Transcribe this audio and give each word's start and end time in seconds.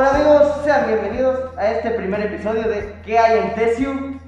Hola 0.00 0.14
amigos, 0.14 0.62
sean 0.64 0.86
bienvenidos 0.86 1.38
a 1.58 1.72
este 1.72 1.90
primer 1.90 2.22
episodio 2.22 2.62
de 2.62 2.94
¿Qué 3.04 3.18
hay 3.18 3.38
en 3.38 3.54
Tesiu? 3.54 4.18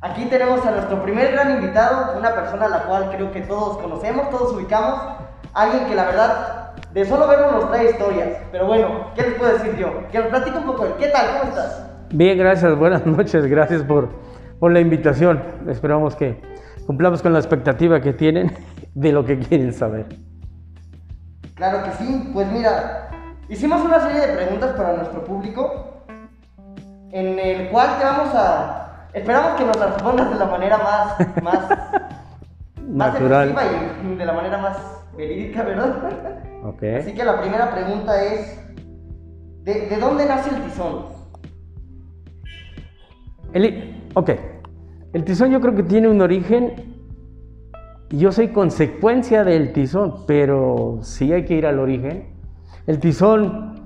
Aquí 0.00 0.24
tenemos 0.24 0.66
a 0.66 0.72
nuestro 0.72 1.00
primer 1.04 1.30
gran 1.30 1.52
invitado, 1.52 2.18
una 2.18 2.34
persona 2.34 2.66
a 2.66 2.68
la 2.68 2.82
cual 2.82 3.12
creo 3.14 3.30
que 3.30 3.42
todos 3.42 3.78
conocemos, 3.78 4.28
todos 4.30 4.56
ubicamos, 4.56 5.00
alguien 5.54 5.86
que 5.86 5.94
la 5.94 6.06
verdad 6.06 6.72
de 6.92 7.04
solo 7.04 7.28
verlo 7.28 7.52
nos 7.52 7.70
trae 7.70 7.90
historias. 7.90 8.38
Pero 8.50 8.66
bueno, 8.66 9.12
¿qué 9.14 9.22
les 9.22 9.34
puedo 9.34 9.52
decir 9.52 9.76
yo? 9.76 10.08
Que 10.10 10.18
nos 10.18 10.26
platique 10.30 10.58
un 10.58 10.64
poco. 10.64 10.96
¿Qué 10.98 11.06
tal? 11.10 11.38
¿Cómo 11.38 11.50
estás? 11.50 11.86
Bien, 12.12 12.36
gracias, 12.36 12.76
buenas 12.76 13.06
noches, 13.06 13.46
gracias 13.46 13.84
por, 13.84 14.08
por 14.58 14.72
la 14.72 14.80
invitación. 14.80 15.40
Esperamos 15.68 16.16
que 16.16 16.42
cumplamos 16.88 17.22
con 17.22 17.32
la 17.32 17.38
expectativa 17.38 18.00
que 18.00 18.12
tienen 18.12 18.50
de 18.94 19.12
lo 19.12 19.24
que 19.24 19.38
quieren 19.38 19.72
saber. 19.72 20.06
Claro 21.54 21.84
que 21.84 21.92
sí, 21.92 22.30
pues 22.34 22.50
mira, 22.50 23.09
hicimos 23.50 23.82
una 23.82 24.00
serie 24.00 24.26
de 24.26 24.36
preguntas 24.36 24.72
para 24.76 24.96
nuestro 24.96 25.24
público, 25.24 26.04
en 27.12 27.38
el 27.38 27.68
cual 27.68 27.98
te 27.98 28.04
vamos 28.04 28.34
a... 28.34 29.08
Esperamos 29.12 29.58
que 29.58 29.64
nos 29.64 29.76
las 29.76 29.94
respondas 29.94 30.30
de 30.30 30.38
la 30.38 30.46
manera 30.46 30.78
más... 30.78 31.18
más 31.42 31.68
más 32.90 33.12
Natural. 33.12 33.50
efectiva 33.50 34.12
y 34.12 34.16
de 34.16 34.24
la 34.24 34.32
manera 34.32 34.58
más 34.58 34.76
verídica, 35.16 35.62
¿verdad? 35.62 36.42
Ok. 36.64 36.82
Así 36.98 37.14
que 37.14 37.24
la 37.24 37.40
primera 37.40 37.72
pregunta 37.72 38.24
es, 38.24 38.58
¿de, 39.62 39.86
de 39.86 39.96
dónde 39.96 40.26
nace 40.26 40.50
el 40.50 40.62
tizón? 40.62 41.06
El, 43.52 43.94
ok. 44.14 44.30
El 45.12 45.24
tizón 45.24 45.50
yo 45.50 45.60
creo 45.60 45.74
que 45.74 45.82
tiene 45.82 46.08
un 46.08 46.20
origen. 46.20 46.96
Yo 48.10 48.32
soy 48.32 48.48
consecuencia 48.48 49.44
del 49.44 49.72
tizón, 49.72 50.24
pero 50.26 50.98
sí 51.02 51.32
hay 51.32 51.44
que 51.44 51.54
ir 51.54 51.66
al 51.66 51.78
origen. 51.78 52.39
El 52.90 52.98
tizón, 52.98 53.76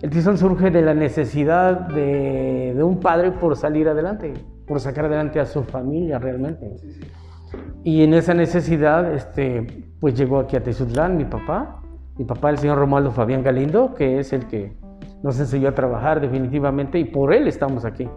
el 0.00 0.08
tizón 0.08 0.38
surge 0.38 0.70
de 0.70 0.80
la 0.80 0.94
necesidad 0.94 1.80
de, 1.88 2.72
de 2.74 2.82
un 2.82 2.98
padre 2.98 3.30
por 3.32 3.56
salir 3.56 3.86
adelante, 3.90 4.32
por 4.66 4.80
sacar 4.80 5.04
adelante 5.04 5.38
a 5.38 5.44
su 5.44 5.64
familia 5.64 6.18
realmente. 6.18 6.76
Y 7.84 8.02
en 8.02 8.14
esa 8.14 8.32
necesidad, 8.32 9.12
este, 9.12 9.90
pues 10.00 10.14
llegó 10.14 10.38
aquí 10.38 10.56
a 10.56 10.62
Tezutlán 10.62 11.18
mi 11.18 11.26
papá, 11.26 11.82
mi 12.16 12.24
papá, 12.24 12.48
el 12.48 12.56
señor 12.56 12.78
Romualdo 12.78 13.10
Fabián 13.10 13.42
Galindo, 13.42 13.92
que 13.94 14.18
es 14.18 14.32
el 14.32 14.46
que 14.46 14.78
nos 15.22 15.38
enseñó 15.38 15.68
a 15.68 15.74
trabajar 15.74 16.18
definitivamente 16.22 16.98
y 16.98 17.04
por 17.04 17.34
él 17.34 17.48
estamos 17.48 17.84
aquí. 17.84 18.08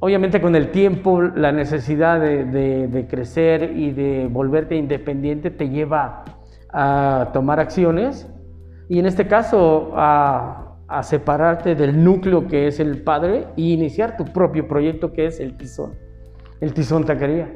Obviamente 0.00 0.40
con 0.40 0.56
el 0.56 0.72
tiempo, 0.72 1.22
la 1.22 1.52
necesidad 1.52 2.18
de, 2.20 2.44
de- 2.44 2.88
de 2.88 3.06
crecer 3.06 3.70
y 3.76 3.92
de 3.92 4.28
volverte 4.28 4.74
independiente 4.74 5.52
te 5.52 5.68
lleva 5.68 6.24
a 6.72 7.30
tomar 7.32 7.60
acciones 7.60 8.32
y 8.88 8.98
en 8.98 9.06
este 9.06 9.26
caso 9.26 9.92
a, 9.94 10.62
separarte 11.02 11.74
del 11.74 12.04
núcleo 12.04 12.46
que 12.46 12.68
es 12.68 12.78
el 12.78 13.02
padre 13.02 13.48
y 13.56 13.72
iniciar 13.72 14.16
tu 14.16 14.24
propio 14.24 14.68
proyecto 14.68 15.12
que 15.12 15.26
es 15.26 15.40
el 15.40 15.56
Tizón, 15.56 15.94
el 16.60 16.72
Tizón 16.72 17.04
Taquería. 17.04 17.52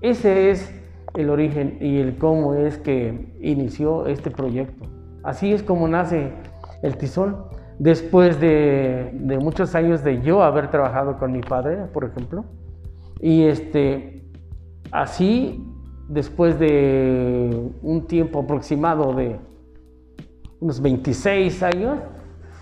Ese 0.00 0.50
es 0.50 0.72
el 1.14 1.28
origen 1.28 1.78
y 1.80 1.98
el 1.98 2.16
cómo 2.18 2.54
es 2.54 2.78
que 2.78 3.34
inició 3.40 4.06
este 4.06 4.30
proyecto. 4.30 4.86
Así 5.24 5.52
es 5.52 5.64
como 5.64 5.88
nace 5.88 6.30
el 6.82 6.96
Tizón. 6.96 7.46
Después 7.80 8.40
de, 8.40 9.10
de 9.12 9.38
muchos 9.38 9.74
años 9.74 10.04
de 10.04 10.22
yo 10.22 10.44
haber 10.44 10.70
trabajado 10.70 11.18
con 11.18 11.32
mi 11.32 11.40
padre, 11.40 11.78
por 11.92 12.04
ejemplo, 12.04 12.44
y 13.20 13.44
este, 13.44 14.22
así, 14.92 15.64
después 16.08 16.58
de 16.58 17.70
un 17.82 18.06
tiempo 18.06 18.40
aproximado 18.40 19.12
de 19.14 19.38
unos 20.60 20.80
26 20.80 21.62
años, 21.62 21.98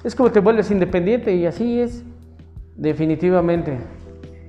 es 0.05 0.15
como 0.15 0.31
te 0.31 0.41
vuelves 0.41 0.71
independiente 0.71 1.35
y 1.35 1.47
así 1.47 1.81
es, 1.81 2.05
definitivamente. 2.77 3.79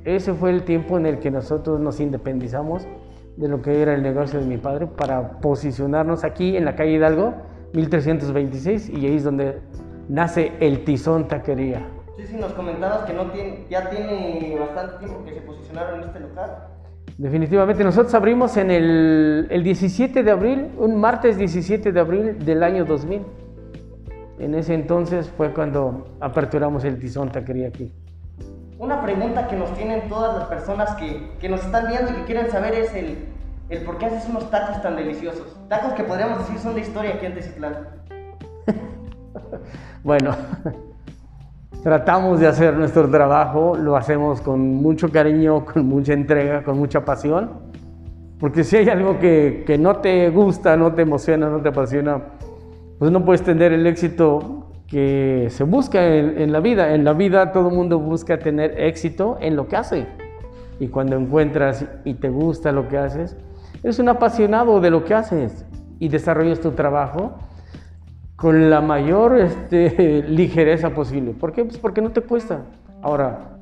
Ese 0.04 0.34
fue 0.34 0.52
el 0.52 0.64
tiempo 0.64 0.98
en 0.98 1.06
el 1.06 1.20
que 1.20 1.32
nosotros 1.32 1.80
nos 1.80 2.00
independizamos 2.00 2.88
de 3.36 3.48
lo 3.48 3.62
que 3.62 3.82
era 3.82 3.94
el 3.94 4.02
negocio 4.02 4.40
de 4.40 4.46
mi 4.46 4.58
padre 4.58 4.88
para 4.88 5.40
posicionarnos 5.40 6.24
aquí 6.24 6.58
en 6.58 6.66
la 6.66 6.76
calle 6.76 6.94
Hidalgo, 6.94 7.34
1326, 7.74 8.90
y 8.90 9.06
ahí 9.06 9.16
es 9.16 9.24
donde 9.24 9.60
nace 10.10 10.54
el 10.60 10.84
Tizón 10.84 11.28
Taquería. 11.28 11.88
Sí, 12.18 12.26
sí, 12.26 12.36
nos 12.38 12.54
comentabas 12.54 13.06
que 13.06 13.14
no 13.14 13.32
tiene, 13.32 13.66
ya 13.70 13.90
tiene 13.90 14.58
bastante 14.60 14.98
tiempo 14.98 15.24
que 15.24 15.34
se 15.36 15.42
posicionaron 15.42 16.02
en 16.02 16.08
este 16.08 16.20
local. 16.20 16.68
Definitivamente, 17.18 17.84
nosotros 17.84 18.14
abrimos 18.14 18.58
en 18.58 18.70
el, 18.70 19.48
el 19.50 19.64
17 19.64 20.22
de 20.22 20.32
abril, 20.32 20.68
un 20.78 20.96
martes 21.00 21.38
17 21.38 21.92
de 21.92 22.00
abril 22.00 22.46
del 22.46 22.62
año 22.62 22.86
2000. 22.86 23.26
En 24.40 24.54
ese 24.54 24.76
entonces 24.76 25.28
fue 25.36 25.52
cuando 25.52 26.16
aperturamos 26.20 26.84
el 26.84 27.00
Tizón 27.00 27.32
Taquería 27.32 27.70
aquí. 27.70 27.92
Una 28.78 29.02
pregunta 29.02 29.48
que 29.48 29.56
nos 29.56 29.74
tienen 29.74 30.08
todas 30.08 30.38
las 30.38 30.48
personas 30.48 30.96
que, 30.96 31.32
que 31.40 31.50
nos 31.50 31.66
están 31.66 31.88
viendo 31.88 32.12
y 32.12 32.16
que 32.18 32.26
quieren 32.26 32.52
saber 32.52 32.76
es 32.76 32.94
el, 32.94 33.18
el 33.70 33.82
por 33.84 33.98
qué 33.98 34.06
haces 34.06 34.30
unos 34.30 34.52
tacos 34.52 34.80
tan 34.84 34.96
deliciosos. 34.96 35.58
Tacos 35.68 35.94
que 35.94 36.04
podríamos 36.04 36.38
decir 36.40 36.60
son 36.60 36.76
de 36.76 36.82
historia 36.82 37.16
aquí 37.16 37.26
en 37.26 37.34
Tecitlán. 37.34 37.74
Bueno, 40.04 40.36
tratamos 41.88 42.42
de 42.42 42.48
hacer 42.48 42.74
nuestro 42.74 43.10
trabajo, 43.10 43.78
lo 43.78 43.96
hacemos 43.96 44.42
con 44.42 44.60
mucho 44.60 45.10
cariño, 45.10 45.64
con 45.74 45.86
mucha 45.86 46.12
entrega, 46.12 46.62
con 46.62 46.78
mucha 46.78 47.06
pasión, 47.06 47.50
porque 48.42 48.66
si 48.66 48.76
hay 48.76 48.90
algo 48.90 49.20
que, 49.20 49.64
que 49.66 49.78
no 49.78 49.96
te 49.96 50.30
gusta, 50.30 50.76
no 50.76 50.92
te 50.92 51.04
emociona, 51.04 51.50
no 51.50 51.62
te 51.62 51.70
apasiona, 51.70 52.22
pues 53.00 53.10
no 53.10 53.24
puedes 53.24 53.42
tener 53.42 53.72
el 53.72 53.88
éxito 53.88 54.70
que 54.86 55.48
se 55.50 55.64
busca 55.64 56.06
en, 56.06 56.38
en 56.42 56.52
la 56.52 56.60
vida. 56.60 56.94
En 56.94 57.06
la 57.06 57.14
vida 57.14 57.54
todo 57.54 57.70
el 57.70 57.76
mundo 57.76 58.00
busca 58.00 58.38
tener 58.38 58.78
éxito 58.82 59.38
en 59.40 59.56
lo 59.56 59.70
que 59.70 59.78
hace. 59.78 60.08
Y 60.82 60.90
cuando 60.90 61.16
encuentras 61.16 61.86
y 62.04 62.16
te 62.16 62.28
gusta 62.28 62.74
lo 62.74 62.90
que 62.90 62.98
haces, 62.98 63.38
eres 63.82 63.98
un 63.98 64.10
apasionado 64.10 64.82
de 64.82 64.90
lo 64.90 65.06
que 65.06 65.14
haces 65.14 65.66
y 66.00 66.10
desarrollas 66.10 66.60
tu 66.60 66.72
trabajo 66.72 67.38
con 68.38 68.70
la 68.70 68.82
mayor 68.82 69.38
este, 69.38 70.24
ligereza 70.28 70.92
posible. 70.92 71.34
¿Por 71.34 71.52
qué? 71.52 71.66
Pues 71.66 71.78
porque 71.78 72.02
no 72.02 72.12
te 72.12 72.22
cuesta. 72.22 72.62
Ahora, 73.02 73.58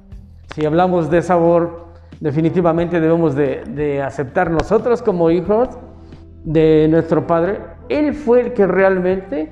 si 0.53 0.65
hablamos 0.65 1.09
de 1.09 1.21
sabor, 1.21 1.85
definitivamente 2.19 2.99
debemos 2.99 3.35
de, 3.35 3.63
de 3.67 4.03
aceptar 4.03 4.51
nosotros 4.51 5.01
como 5.01 5.31
hijos 5.31 5.69
de 6.43 6.87
nuestro 6.89 7.25
Padre. 7.25 7.59
Él 7.89 8.13
fue 8.13 8.41
el 8.41 8.53
que 8.53 8.67
realmente 8.67 9.51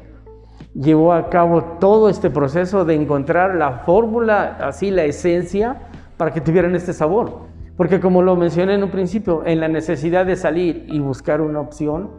llevó 0.75 1.13
a 1.13 1.29
cabo 1.29 1.63
todo 1.79 2.09
este 2.09 2.29
proceso 2.29 2.83
de 2.83 2.95
encontrar 2.95 3.55
la 3.55 3.79
fórmula, 3.79 4.57
así 4.59 4.91
la 4.91 5.05
esencia, 5.05 5.77
para 6.17 6.31
que 6.31 6.41
tuvieran 6.41 6.75
este 6.75 6.93
sabor. 6.93 7.43
Porque 7.77 7.99
como 7.99 8.21
lo 8.21 8.35
mencioné 8.35 8.75
en 8.75 8.83
un 8.83 8.91
principio, 8.91 9.43
en 9.45 9.59
la 9.59 9.67
necesidad 9.67 10.25
de 10.25 10.35
salir 10.35 10.85
y 10.89 10.99
buscar 10.99 11.41
una 11.41 11.59
opción, 11.59 12.11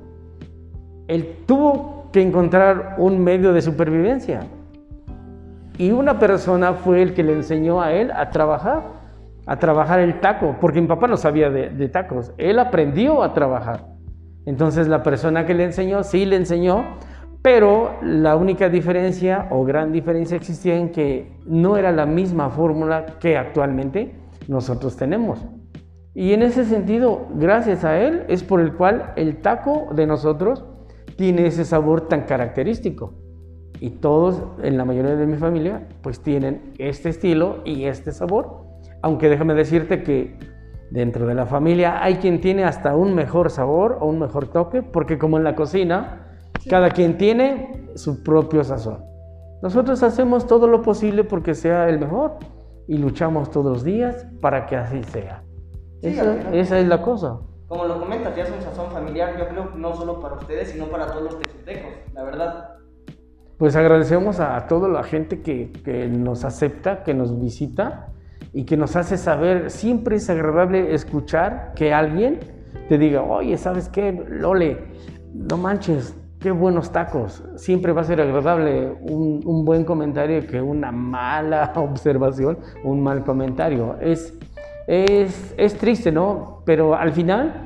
él 1.06 1.36
tuvo 1.46 1.93
que 2.14 2.22
encontrar 2.22 2.94
un 2.98 3.24
medio 3.24 3.52
de 3.52 3.60
supervivencia. 3.60 4.42
Y 5.76 5.90
una 5.90 6.20
persona 6.20 6.74
fue 6.74 7.02
el 7.02 7.12
que 7.12 7.24
le 7.24 7.32
enseñó 7.32 7.82
a 7.82 7.92
él 7.92 8.12
a 8.12 8.30
trabajar, 8.30 8.84
a 9.46 9.58
trabajar 9.58 9.98
el 9.98 10.20
taco, 10.20 10.54
porque 10.60 10.80
mi 10.80 10.86
papá 10.86 11.08
no 11.08 11.16
sabía 11.16 11.50
de, 11.50 11.70
de 11.70 11.88
tacos, 11.88 12.32
él 12.38 12.60
aprendió 12.60 13.24
a 13.24 13.34
trabajar. 13.34 13.88
Entonces 14.46 14.86
la 14.86 15.02
persona 15.02 15.44
que 15.44 15.54
le 15.54 15.64
enseñó, 15.64 16.04
sí 16.04 16.24
le 16.24 16.36
enseñó, 16.36 16.84
pero 17.42 17.96
la 18.00 18.36
única 18.36 18.68
diferencia 18.68 19.48
o 19.50 19.64
gran 19.64 19.90
diferencia 19.90 20.36
existía 20.36 20.76
en 20.76 20.92
que 20.92 21.32
no 21.46 21.76
era 21.76 21.90
la 21.90 22.06
misma 22.06 22.48
fórmula 22.48 23.06
que 23.18 23.36
actualmente 23.36 24.14
nosotros 24.46 24.96
tenemos. 24.96 25.44
Y 26.14 26.32
en 26.32 26.44
ese 26.44 26.64
sentido, 26.64 27.26
gracias 27.34 27.84
a 27.84 27.98
él, 27.98 28.22
es 28.28 28.44
por 28.44 28.60
el 28.60 28.74
cual 28.74 29.14
el 29.16 29.38
taco 29.38 29.88
de 29.96 30.06
nosotros 30.06 30.64
tiene 31.16 31.46
ese 31.46 31.64
sabor 31.64 32.08
tan 32.08 32.22
característico. 32.22 33.14
Y 33.80 33.90
todos, 33.90 34.42
en 34.62 34.76
la 34.76 34.84
mayoría 34.84 35.16
de 35.16 35.26
mi 35.26 35.36
familia, 35.36 35.88
pues 36.02 36.20
tienen 36.20 36.72
este 36.78 37.08
estilo 37.08 37.58
y 37.64 37.84
este 37.84 38.12
sabor. 38.12 38.64
Aunque 39.02 39.28
déjame 39.28 39.54
decirte 39.54 40.02
que 40.02 40.38
dentro 40.90 41.26
de 41.26 41.34
la 41.34 41.46
familia 41.46 42.02
hay 42.02 42.16
quien 42.16 42.40
tiene 42.40 42.64
hasta 42.64 42.94
un 42.96 43.14
mejor 43.14 43.50
sabor 43.50 43.98
o 44.00 44.06
un 44.06 44.18
mejor 44.18 44.48
toque, 44.48 44.82
porque 44.82 45.18
como 45.18 45.38
en 45.38 45.44
la 45.44 45.54
cocina, 45.54 46.38
cada 46.68 46.90
quien 46.90 47.18
tiene 47.18 47.90
su 47.94 48.22
propio 48.22 48.64
sazón. 48.64 49.04
Nosotros 49.62 50.02
hacemos 50.02 50.46
todo 50.46 50.66
lo 50.68 50.82
posible 50.82 51.24
porque 51.24 51.54
sea 51.54 51.88
el 51.88 51.98
mejor 51.98 52.36
y 52.86 52.98
luchamos 52.98 53.50
todos 53.50 53.72
los 53.72 53.84
días 53.84 54.26
para 54.40 54.66
que 54.66 54.76
así 54.76 55.02
sea. 55.04 55.42
Sí, 56.02 56.16
esa 56.52 56.78
es 56.78 56.86
la 56.86 57.00
cosa. 57.00 57.40
Como 57.74 57.86
lo 57.86 57.98
comentas, 57.98 58.36
ya 58.36 58.44
es 58.44 58.52
un 58.52 58.62
sazón 58.62 58.92
familiar, 58.92 59.36
yo 59.36 59.48
creo, 59.48 59.72
no 59.74 59.96
solo 59.96 60.20
para 60.20 60.36
ustedes, 60.36 60.70
sino 60.70 60.86
para 60.86 61.08
todos 61.08 61.24
los 61.24 61.38
tezutecos, 61.40 61.90
la 62.12 62.22
verdad. 62.22 62.68
Pues 63.58 63.74
agradecemos 63.74 64.38
a 64.38 64.68
toda 64.68 64.88
la 64.88 65.02
gente 65.02 65.42
que, 65.42 65.72
que 65.84 66.06
nos 66.06 66.44
acepta, 66.44 67.02
que 67.02 67.14
nos 67.14 67.36
visita 67.40 68.12
y 68.52 68.62
que 68.64 68.76
nos 68.76 68.94
hace 68.94 69.16
saber, 69.16 69.72
siempre 69.72 70.14
es 70.16 70.30
agradable 70.30 70.94
escuchar 70.94 71.72
que 71.74 71.92
alguien 71.92 72.38
te 72.88 72.96
diga, 72.96 73.22
oye, 73.22 73.58
¿sabes 73.58 73.88
qué, 73.88 74.24
Lole? 74.28 74.78
No 75.34 75.56
manches, 75.56 76.16
qué 76.38 76.52
buenos 76.52 76.92
tacos. 76.92 77.42
Siempre 77.56 77.90
va 77.90 78.02
a 78.02 78.04
ser 78.04 78.20
agradable 78.20 78.96
un, 79.00 79.40
un 79.44 79.64
buen 79.64 79.84
comentario 79.84 80.46
que 80.46 80.62
una 80.62 80.92
mala 80.92 81.72
observación, 81.76 82.56
un 82.84 83.02
mal 83.02 83.24
comentario. 83.24 83.96
Es, 84.00 84.32
es, 84.86 85.54
es 85.56 85.76
triste, 85.76 86.12
¿no? 86.12 86.62
Pero 86.64 86.94
al 86.94 87.12
final 87.12 87.63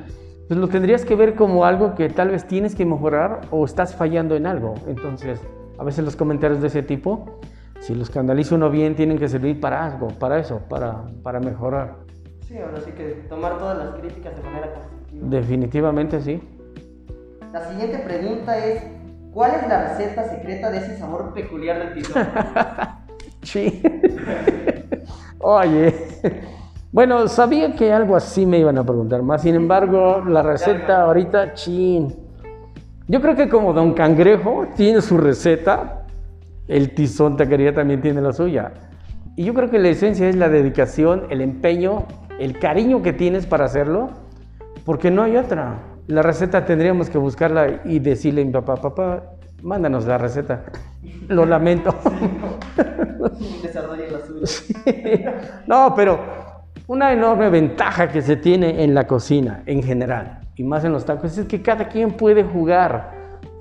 pues 0.49 0.59
lo 0.59 0.67
tendrías 0.67 1.05
que 1.05 1.15
ver 1.15 1.35
como 1.35 1.63
algo 1.63 1.93
que 1.93 2.09
tal 2.09 2.29
vez 2.29 2.47
tienes 2.47 2.73
que 2.73 2.83
mejorar 2.83 3.41
o 3.51 3.65
estás 3.65 3.95
fallando 3.95 4.35
en 4.35 4.47
algo. 4.47 4.73
Entonces, 4.87 5.39
a 5.77 5.83
veces 5.83 6.03
los 6.03 6.15
comentarios 6.15 6.59
de 6.59 6.69
ese 6.69 6.81
tipo, 6.81 7.39
si 7.79 7.93
los 7.93 8.09
canaliza 8.09 8.55
uno 8.55 8.71
bien, 8.71 8.95
tienen 8.95 9.19
que 9.19 9.29
servir 9.29 9.59
para 9.59 9.85
algo, 9.85 10.07
para 10.07 10.39
eso, 10.39 10.61
para, 10.67 11.05
para 11.21 11.39
mejorar. 11.39 11.97
Sí, 12.47 12.57
ahora 12.57 12.81
sí 12.81 12.89
que 12.93 13.25
tomar 13.29 13.59
todas 13.59 13.77
las 13.77 13.99
críticas 13.99 14.35
de 14.37 14.41
manera 14.41 14.73
constructiva. 14.73 15.27
Definitivamente 15.29 16.19
sí. 16.19 16.41
La 17.53 17.69
siguiente 17.69 17.99
pregunta 17.99 18.57
es, 18.57 18.83
¿cuál 19.31 19.51
es 19.51 19.67
la 19.67 19.89
receta 19.89 20.29
secreta 20.29 20.71
de 20.71 20.77
ese 20.79 20.97
sabor 20.97 21.31
peculiar 21.35 21.77
del 21.77 21.93
tizón? 21.93 22.27
Sí. 23.43 23.81
Oye. 25.39 25.93
Bueno, 26.91 27.27
sabía 27.27 27.75
que 27.75 27.93
algo 27.93 28.15
así 28.15 28.47
me 28.47 28.57
iban 28.57 28.79
a 28.79 28.83
preguntar 28.83 29.21
más. 29.21 29.43
Sin 29.43 29.53
embargo, 29.53 30.23
la 30.27 30.41
receta 30.41 31.03
ahorita, 31.03 31.53
chin. 31.53 32.15
Yo 33.07 33.21
creo 33.21 33.35
que 33.35 33.47
como 33.47 33.73
Don 33.73 33.93
Cangrejo 33.93 34.65
tiene 34.75 35.01
su 35.01 35.17
receta, 35.17 36.05
el 36.67 36.95
tizón 36.95 37.37
taquería 37.37 37.75
también 37.75 38.01
tiene 38.01 38.21
la 38.21 38.33
suya. 38.33 38.71
Y 39.35 39.45
yo 39.45 39.53
creo 39.53 39.69
que 39.69 39.77
la 39.77 39.89
esencia 39.89 40.27
es 40.27 40.35
la 40.35 40.49
dedicación, 40.49 41.27
el 41.29 41.41
empeño, 41.41 42.05
el 42.39 42.57
cariño 42.57 43.03
que 43.03 43.13
tienes 43.13 43.45
para 43.45 43.65
hacerlo, 43.65 44.09
porque 44.83 45.11
no 45.11 45.21
hay 45.21 45.37
otra. 45.37 45.75
La 46.07 46.23
receta 46.23 46.65
tendríamos 46.65 47.11
que 47.11 47.19
buscarla 47.19 47.81
y 47.85 47.99
decirle 47.99 48.41
a 48.41 48.45
mi 48.45 48.51
papá, 48.51 48.77
papá, 48.77 49.23
mándanos 49.61 50.07
la 50.07 50.17
receta. 50.17 50.65
Lo 51.27 51.45
lamento. 51.45 51.93
Desarrolla 53.61 54.05
la 54.11 54.25
suya. 54.25 55.63
No, 55.67 55.93
pero 55.95 56.48
una 56.89 57.13
enorme 57.13 57.51
ventaja 57.51 58.07
que 58.07 58.19
se 58.19 58.35
tiene 58.35 58.83
en 58.83 58.95
la 58.95 59.05
cocina 59.05 59.61
en 59.67 59.83
general 59.83 60.39
y 60.55 60.63
más 60.63 60.83
en 60.83 60.91
los 60.91 61.05
tacos 61.05 61.37
es 61.37 61.45
que 61.45 61.61
cada 61.61 61.87
quien 61.87 62.13
puede 62.13 62.43
jugar, 62.43 63.11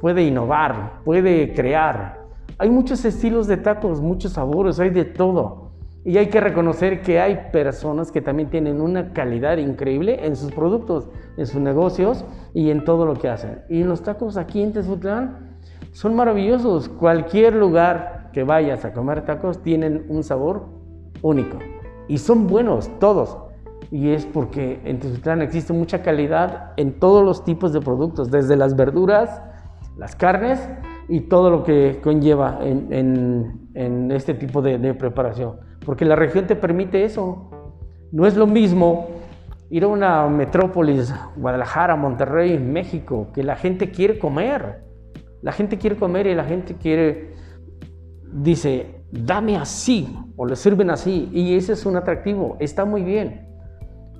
puede 0.00 0.22
innovar, 0.22 1.02
puede 1.04 1.52
crear. 1.52 2.22
Hay 2.56 2.70
muchos 2.70 3.04
estilos 3.04 3.46
de 3.46 3.58
tacos, 3.58 4.00
muchos 4.00 4.32
sabores, 4.32 4.80
hay 4.80 4.88
de 4.88 5.04
todo. 5.04 5.72
Y 6.06 6.16
hay 6.16 6.28
que 6.28 6.40
reconocer 6.40 7.02
que 7.02 7.20
hay 7.20 7.50
personas 7.52 8.10
que 8.10 8.22
también 8.22 8.48
tienen 8.48 8.80
una 8.80 9.12
calidad 9.12 9.58
increíble 9.58 10.24
en 10.24 10.34
sus 10.34 10.50
productos, 10.50 11.10
en 11.36 11.46
sus 11.46 11.60
negocios 11.60 12.24
y 12.54 12.70
en 12.70 12.82
todo 12.82 13.04
lo 13.04 13.12
que 13.12 13.28
hacen. 13.28 13.60
Y 13.68 13.84
los 13.84 14.02
tacos 14.02 14.38
aquí 14.38 14.62
en 14.62 14.72
Tezutlán 14.72 15.58
son 15.92 16.16
maravillosos. 16.16 16.88
Cualquier 16.88 17.52
lugar 17.52 18.30
que 18.32 18.42
vayas 18.42 18.86
a 18.86 18.94
comer 18.94 19.26
tacos 19.26 19.62
tienen 19.62 20.06
un 20.08 20.22
sabor 20.24 20.64
único. 21.20 21.58
Y 22.08 22.18
son 22.18 22.46
buenos 22.46 22.90
todos. 22.98 23.36
Y 23.90 24.10
es 24.10 24.26
porque 24.26 24.80
en 24.84 24.98
Tezutlán 24.98 25.40
existe 25.42 25.72
mucha 25.72 26.02
calidad 26.02 26.72
en 26.76 26.98
todos 26.98 27.24
los 27.24 27.44
tipos 27.44 27.72
de 27.72 27.80
productos, 27.80 28.30
desde 28.30 28.56
las 28.56 28.76
verduras, 28.76 29.40
las 29.96 30.14
carnes 30.16 30.68
y 31.08 31.20
todo 31.20 31.50
lo 31.50 31.64
que 31.64 32.00
conlleva 32.02 32.58
en, 32.62 32.92
en- 32.92 33.68
en 33.74 34.10
este 34.10 34.34
tipo 34.34 34.60
de, 34.60 34.78
de 34.78 34.92
preparación. 34.94 35.56
Porque 35.86 36.04
la 36.04 36.16
región 36.16 36.46
te 36.46 36.56
permite 36.56 37.04
eso. 37.04 37.50
No 38.12 38.26
es 38.26 38.36
lo 38.36 38.46
mismo 38.46 39.06
ir 39.70 39.84
a 39.84 39.88
una 39.88 40.26
metrópolis, 40.28 41.14
Guadalajara, 41.36 41.94
Monterrey, 41.96 42.58
México, 42.58 43.28
que 43.34 43.42
la 43.42 43.56
gente 43.56 43.90
quiere 43.90 44.18
comer. 44.18 44.82
La 45.40 45.52
gente 45.52 45.78
quiere 45.78 45.96
comer 45.96 46.26
y 46.26 46.34
la 46.34 46.44
gente 46.44 46.74
quiere, 46.74 47.34
dice, 48.32 48.97
dame 49.10 49.56
así, 49.56 50.08
o 50.36 50.46
le 50.46 50.56
sirven 50.56 50.90
así. 50.90 51.28
Y 51.32 51.56
ese 51.56 51.72
es 51.72 51.86
un 51.86 51.96
atractivo, 51.96 52.56
está 52.60 52.84
muy 52.84 53.02
bien. 53.02 53.48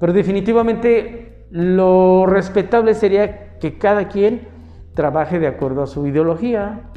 Pero 0.01 0.13
definitivamente 0.13 1.47
lo 1.51 2.27
respetable 2.27 2.95
sería 2.95 3.59
que 3.59 3.79
cada 3.79 4.09
quien 4.09 4.49
trabaje 4.95 5.39
de 5.39 5.47
acuerdo 5.47 5.83
a 5.83 5.87
su 5.87 6.07
ideología 6.07 6.91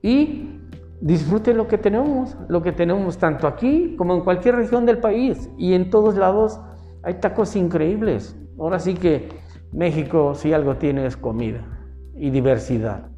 y 0.00 0.60
disfrute 1.00 1.52
lo 1.54 1.68
que 1.68 1.78
tenemos, 1.78 2.36
lo 2.48 2.62
que 2.62 2.72
tenemos 2.72 3.18
tanto 3.18 3.46
aquí 3.46 3.96
como 3.96 4.14
en 4.14 4.22
cualquier 4.22 4.56
región 4.56 4.86
del 4.86 4.98
país 4.98 5.50
y 5.58 5.74
en 5.74 5.90
todos 5.90 6.16
lados 6.16 6.60
hay 7.02 7.14
tacos 7.14 7.56
increíbles. 7.56 8.36
Ahora 8.58 8.78
sí 8.78 8.94
que 8.94 9.28
México 9.72 10.34
si 10.34 10.52
algo 10.52 10.76
tiene 10.76 11.06
es 11.06 11.16
comida 11.16 11.66
y 12.14 12.30
diversidad. 12.30 13.08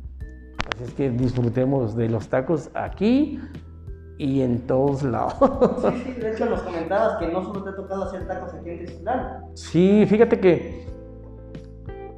Así 0.75 0.85
es 0.85 0.95
que 0.95 1.11
disfrutemos 1.11 1.95
de 1.95 2.09
los 2.09 2.29
tacos 2.29 2.71
aquí 2.75 3.39
y 4.19 4.43
en 4.43 4.67
todos 4.67 5.03
lados. 5.03 5.35
Sí, 5.81 6.03
sí, 6.05 6.21
de 6.21 6.33
hecho 6.33 6.47
nos 6.47 6.63
comentabas 6.63 7.19
que 7.19 7.29
no 7.29 7.43
solo 7.43 7.63
te 7.65 7.71
ha 7.71 7.77
tocado 7.77 8.05
hacer 8.05 8.27
tacos 8.27 8.55
aquí 8.55 8.71
en 8.71 8.85
Tezutlán. 8.85 9.45
Sí, 9.55 10.07
fíjate 10.07 10.39
que 10.39 10.87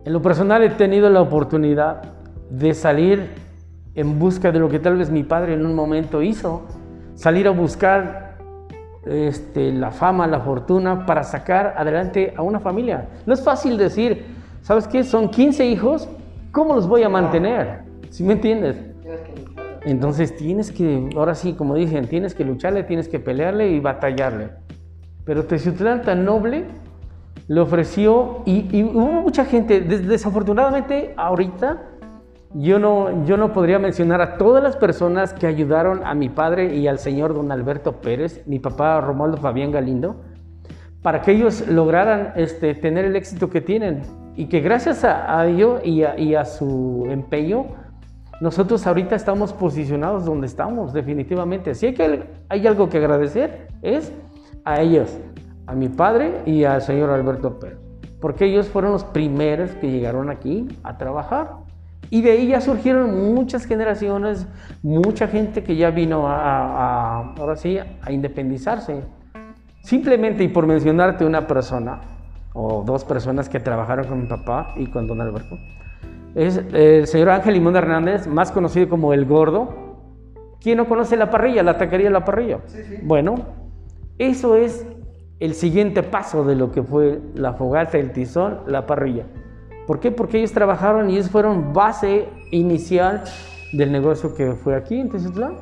en 0.05 0.13
lo 0.13 0.23
personal 0.23 0.63
he 0.63 0.71
tenido 0.71 1.09
la 1.11 1.21
oportunidad 1.21 2.03
de 2.51 2.75
salir 2.75 3.31
en 3.95 4.19
busca 4.19 4.53
de 4.53 4.59
lo 4.59 4.69
que 4.69 4.79
tal 4.79 4.99
vez 4.99 5.11
mi 5.11 5.25
padre 5.25 5.55
en 5.55 5.65
un 5.65 5.75
momento 5.75 6.23
hizo, 6.23 6.63
salir 7.15 7.49
a 7.49 7.51
buscar 7.51 8.37
este, 9.07 9.73
la 9.73 9.91
fama, 9.91 10.27
la 10.27 10.41
fortuna 10.41 11.07
para 11.07 11.25
sacar 11.25 11.75
adelante 11.77 12.35
a 12.37 12.43
una 12.43 12.61
familia. 12.61 13.09
No 13.25 13.33
es 13.33 13.43
fácil 13.43 13.79
decir, 13.79 14.27
¿sabes 14.63 14.87
qué? 14.87 15.03
Son 15.03 15.31
15 15.31 15.65
hijos, 15.65 16.09
¿cómo 16.53 16.75
los 16.75 16.87
voy 16.87 17.03
a 17.03 17.09
mantener? 17.09 17.81
¿Sí 18.11 18.23
me 18.23 18.35
entiendes? 18.35 18.77
Entonces 19.87 20.35
tienes 20.37 20.73
que, 20.73 21.09
ahora 21.17 21.35
sí, 21.35 21.53
como 21.55 21.77
dicen, 21.77 22.09
tienes 22.09 22.35
que 22.35 22.45
lucharle, 22.45 22.83
tienes 22.83 23.09
que 23.09 23.21
pelearle 23.21 23.71
y 23.71 23.81
batallarle. 23.81 24.49
Pero 25.25 25.45
Teciutlán 25.45 26.03
tan 26.03 26.25
noble 26.25 26.65
le 27.47 27.61
ofreció 27.61 28.43
y, 28.45 28.67
y 28.77 28.83
hubo 28.83 29.23
mucha 29.23 29.45
gente, 29.45 29.81
des- 29.81 30.07
desafortunadamente 30.09 31.15
ahorita 31.17 31.83
yo 32.55 32.79
no, 32.81 33.25
yo 33.27 33.37
no 33.37 33.53
podría 33.53 33.79
mencionar 33.79 34.21
a 34.21 34.39
todas 34.39 34.63
las 34.63 34.77
personas 34.77 35.33
que 35.33 35.47
ayudaron 35.47 36.05
a 36.05 36.15
mi 36.15 36.29
padre 36.31 36.75
y 36.75 36.89
al 36.89 36.99
señor 36.99 37.35
don 37.35 37.53
Alberto 37.53 38.01
Pérez, 38.01 38.43
mi 38.47 38.59
papá 38.59 39.01
Romualdo 39.01 39.37
Fabián 39.37 39.71
Galindo, 39.71 40.17
para 41.03 41.23
que 41.23 41.31
ellos 41.33 41.69
lograran 41.69 42.33
este, 42.35 42.75
tener 42.75 43.05
el 43.05 43.15
éxito 43.15 43.51
que 43.51 43.61
tienen 43.61 44.03
y 44.35 44.47
que 44.47 44.61
gracias 44.61 45.05
a, 45.05 45.39
a 45.39 45.47
ello 45.47 45.79
y 45.85 46.03
a, 46.03 46.19
y 46.19 46.35
a 46.35 46.45
su 46.45 47.07
empeño, 47.09 47.67
nosotros 48.41 48.87
ahorita 48.87 49.15
estamos 49.17 49.53
posicionados 49.53 50.25
donde 50.25 50.47
estamos, 50.47 50.93
definitivamente. 50.93 51.75
Si 51.75 51.87
hay, 51.87 51.95
que, 51.95 52.25
hay 52.49 52.67
algo 52.67 52.89
que 52.89 52.99
agradecer, 52.99 53.69
es 53.83 54.13
a 54.65 54.81
ellos, 54.81 55.17
a 55.67 55.75
mi 55.75 55.89
padre 55.89 56.43
y 56.45 56.65
al 56.65 56.83
señor 56.83 57.11
Alberto 57.11 57.59
Pérez, 57.59 57.79
porque 58.21 58.45
ellos 58.47 58.69
fueron 58.69 58.93
los 58.93 59.05
primeros 59.05 59.71
que 59.73 59.91
llegaron 59.91 60.29
aquí 60.31 60.69
a 60.83 60.99
trabajar. 60.99 61.53
Y 62.09 62.23
de 62.23 62.33
ahí 62.33 62.47
ya 62.49 62.61
surgieron 62.61 63.35
muchas 63.35 63.65
generaciones, 63.65 64.47
mucha 64.83 65.27
gente 65.27 65.65
que 65.65 65.75
ya 65.75 65.91
vino 65.91 66.29
a, 66.29 66.37
a- 66.37 67.19
a- 67.21 67.35
ahora 67.39 67.57
sí, 67.57 67.79
a 67.79 68.13
independizarse. 68.13 69.03
Simplemente, 69.83 70.45
y 70.45 70.49
por 70.49 70.67
mencionarte 70.67 71.25
una 71.25 71.47
persona, 71.47 72.01
o 72.53 72.83
dos 72.85 73.05
personas 73.05 73.49
que 73.49 73.61
trabajaron 73.61 74.07
con 74.07 74.21
mi 74.21 74.27
papá 74.27 74.73
y 74.77 74.87
con 74.87 75.07
don 75.07 75.21
Alberto, 75.21 75.59
es 76.37 76.61
el 76.75 77.07
señor 77.07 77.31
Ángel 77.31 77.55
Limón 77.55 77.77
Hernández, 77.77 78.27
más 78.27 78.53
conocido 78.53 78.91
como 78.91 79.15
El 79.15 79.25
Gordo. 79.25 79.71
¿Quién 80.61 80.77
no 80.77 80.87
conoce 80.87 81.17
la 81.17 81.31
parrilla, 81.31 81.63
la 81.63 81.79
taquería 81.79 82.11
La 82.11 82.27
Parrilla? 82.27 82.59
Sí, 82.67 82.83
sí. 82.87 82.97
Bueno, 83.03 83.37
eso 84.19 84.55
es 84.55 84.87
el 85.41 85.55
siguiente 85.55 86.03
paso 86.03 86.45
de 86.45 86.55
lo 86.55 86.73
que 86.73 86.83
fue 86.83 87.21
la 87.35 87.55
fogata, 87.55 87.97
el 87.97 88.13
tizón, 88.13 88.61
la 88.67 88.87
parrilla. 88.87 89.25
¿Por 89.87 89.99
qué? 89.99 90.11
Porque 90.11 90.39
ellos 90.39 90.53
trabajaron 90.53 91.09
y 91.09 91.15
ellos 91.15 91.31
fueron 91.31 91.73
base 91.73 92.29
inicial 92.51 93.25
del 93.73 93.91
negocio 93.91 94.35
que 94.35 94.53
fue 94.53 94.77
aquí 94.77 95.01
en 95.01 95.09
Teziutlán. 95.09 95.57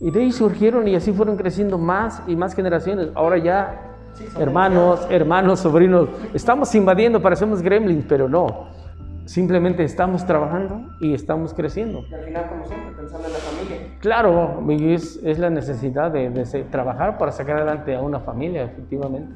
Y 0.00 0.10
de 0.10 0.20
ahí 0.20 0.32
surgieron 0.32 0.88
y 0.88 0.96
así 0.96 1.12
fueron 1.12 1.36
creciendo 1.36 1.78
más 1.78 2.22
y 2.26 2.34
más 2.34 2.54
generaciones. 2.56 3.10
Ahora 3.14 3.38
ya, 3.38 3.88
Sí, 4.14 4.24
hermanos, 4.38 5.06
hermanos, 5.08 5.60
sobrinos, 5.60 6.08
estamos 6.34 6.74
invadiendo, 6.74 7.22
parecemos 7.22 7.62
gremlins, 7.62 8.04
pero 8.06 8.28
no. 8.28 8.81
Simplemente 9.24 9.84
estamos 9.84 10.26
trabajando 10.26 10.82
y 11.00 11.14
estamos 11.14 11.54
creciendo. 11.54 12.00
Y 12.10 12.14
al 12.14 12.24
final, 12.24 12.48
como 12.48 12.66
siempre, 12.66 12.92
pensando 12.96 13.26
en 13.26 13.32
la 13.32 13.38
familia. 13.38 13.76
Claro, 14.00 14.64
es, 14.70 15.20
es 15.22 15.38
la 15.38 15.50
necesidad 15.50 16.10
de, 16.10 16.30
trabajar 16.70 17.18
para 17.18 17.32
sacar 17.32 17.56
adelante 17.56 17.94
a 17.94 18.00
una 18.00 18.20
familia, 18.20 18.64
efectivamente. 18.64 19.34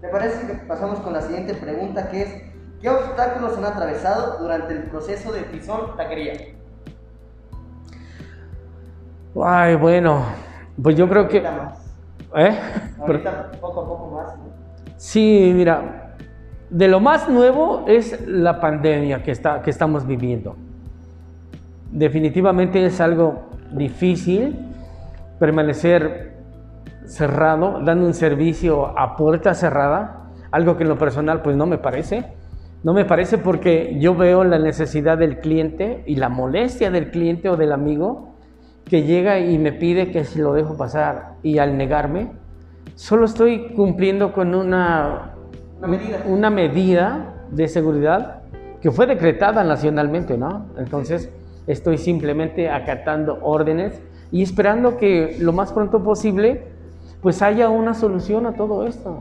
¿Te 0.00 0.08
parece 0.08 0.46
que 0.46 0.54
pasamos 0.66 1.00
con 1.00 1.12
la 1.12 1.22
siguiente 1.22 1.54
pregunta 1.54 2.10
que 2.10 2.22
es 2.22 2.56
¿Qué 2.80 2.90
obstáculos 2.90 3.56
han 3.56 3.64
atravesado 3.64 4.38
durante 4.38 4.74
el 4.74 4.82
proceso 4.84 5.32
de 5.32 5.42
tizón 5.42 5.96
taquería? 5.96 6.54
Ay, 9.42 9.76
bueno, 9.76 10.24
pues 10.82 10.96
yo 10.96 11.08
creo 11.08 11.26
que... 11.26 11.38
Ahorita 11.38 11.64
más. 11.64 11.96
¿Eh? 12.36 12.58
Ahorita 13.00 13.50
poco 13.60 13.80
a 13.80 13.88
poco 13.88 14.10
más. 14.10 14.36
¿no? 14.36 14.44
sí, 14.96 15.52
mira, 15.54 16.05
de 16.70 16.88
lo 16.88 17.00
más 17.00 17.28
nuevo 17.28 17.84
es 17.86 18.26
la 18.26 18.60
pandemia 18.60 19.22
que, 19.22 19.30
está, 19.30 19.62
que 19.62 19.70
estamos 19.70 20.06
viviendo. 20.06 20.56
definitivamente 21.92 22.84
es 22.84 23.00
algo 23.00 23.46
difícil 23.72 24.58
permanecer 25.38 26.34
cerrado, 27.06 27.80
dando 27.84 28.06
un 28.06 28.14
servicio 28.14 28.98
a 28.98 29.16
puerta 29.16 29.54
cerrada, 29.54 30.30
algo 30.50 30.76
que 30.76 30.82
en 30.82 30.88
lo 30.88 30.98
personal 30.98 31.42
pues 31.42 31.56
no 31.56 31.66
me 31.66 31.78
parece. 31.78 32.24
No 32.82 32.92
me 32.92 33.04
parece 33.04 33.38
porque 33.38 33.96
yo 33.98 34.14
veo 34.14 34.44
la 34.44 34.58
necesidad 34.58 35.18
del 35.18 35.38
cliente 35.38 36.04
y 36.06 36.16
la 36.16 36.28
molestia 36.28 36.90
del 36.90 37.10
cliente 37.10 37.48
o 37.48 37.56
del 37.56 37.72
amigo 37.72 38.34
que 38.84 39.02
llega 39.02 39.40
y 39.40 39.58
me 39.58 39.72
pide 39.72 40.12
que 40.12 40.24
si 40.24 40.38
lo 40.40 40.52
dejo 40.52 40.76
pasar 40.76 41.34
y 41.42 41.58
al 41.58 41.76
negarme, 41.76 42.30
solo 42.94 43.24
estoy 43.24 43.72
cumpliendo 43.74 44.32
con 44.32 44.54
una, 44.54 45.35
Una 45.78 45.88
medida. 45.88 46.22
una 46.26 46.50
medida 46.50 47.34
de 47.50 47.68
seguridad 47.68 48.42
que 48.80 48.90
fue 48.90 49.06
decretada 49.06 49.64
nacionalmente, 49.64 50.38
¿no? 50.38 50.66
Entonces 50.78 51.30
estoy 51.66 51.98
simplemente 51.98 52.70
acatando 52.70 53.38
órdenes 53.42 54.00
y 54.30 54.42
esperando 54.42 54.96
que 54.96 55.36
lo 55.40 55.52
más 55.52 55.72
pronto 55.72 56.02
posible 56.02 56.64
pues 57.20 57.42
haya 57.42 57.68
una 57.68 57.94
solución 57.94 58.46
a 58.46 58.52
todo 58.52 58.86
esto. 58.86 59.20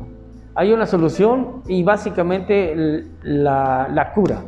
Hay 0.53 0.71
una 0.71 0.85
solución 0.85 1.61
y 1.67 1.83
básicamente 1.83 3.03
la, 3.23 3.89
la 3.91 4.13
cura. 4.13 4.43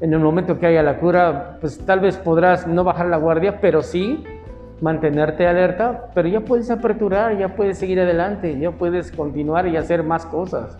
En 0.00 0.12
el 0.12 0.20
momento 0.20 0.58
que 0.58 0.66
haya 0.66 0.82
la 0.82 0.98
cura, 0.98 1.58
pues 1.60 1.78
tal 1.78 2.00
vez 2.00 2.16
podrás 2.16 2.66
no 2.66 2.84
bajar 2.84 3.06
la 3.06 3.16
guardia, 3.16 3.60
pero 3.60 3.82
sí 3.82 4.22
mantenerte 4.80 5.46
alerta, 5.46 6.10
pero 6.14 6.28
ya 6.28 6.40
puedes 6.40 6.70
aperturar, 6.70 7.36
ya 7.38 7.56
puedes 7.56 7.78
seguir 7.78 8.00
adelante, 8.00 8.58
ya 8.58 8.70
puedes 8.72 9.10
continuar 9.10 9.66
y 9.66 9.76
hacer 9.76 10.02
más 10.02 10.26
cosas. 10.26 10.76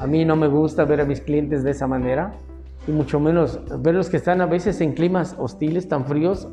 A 0.00 0.06
mí 0.06 0.24
no 0.24 0.34
me 0.34 0.48
gusta 0.48 0.86
ver 0.86 1.02
a 1.02 1.04
mis 1.04 1.20
clientes 1.20 1.62
de 1.62 1.72
esa 1.72 1.86
manera, 1.86 2.32
y 2.88 2.90
mucho 2.90 3.20
menos 3.20 3.60
verlos 3.80 4.08
que 4.08 4.16
están 4.16 4.40
a 4.40 4.46
veces 4.46 4.80
en 4.80 4.92
climas 4.92 5.36
hostiles, 5.38 5.88
tan 5.88 6.06
fríos, 6.06 6.48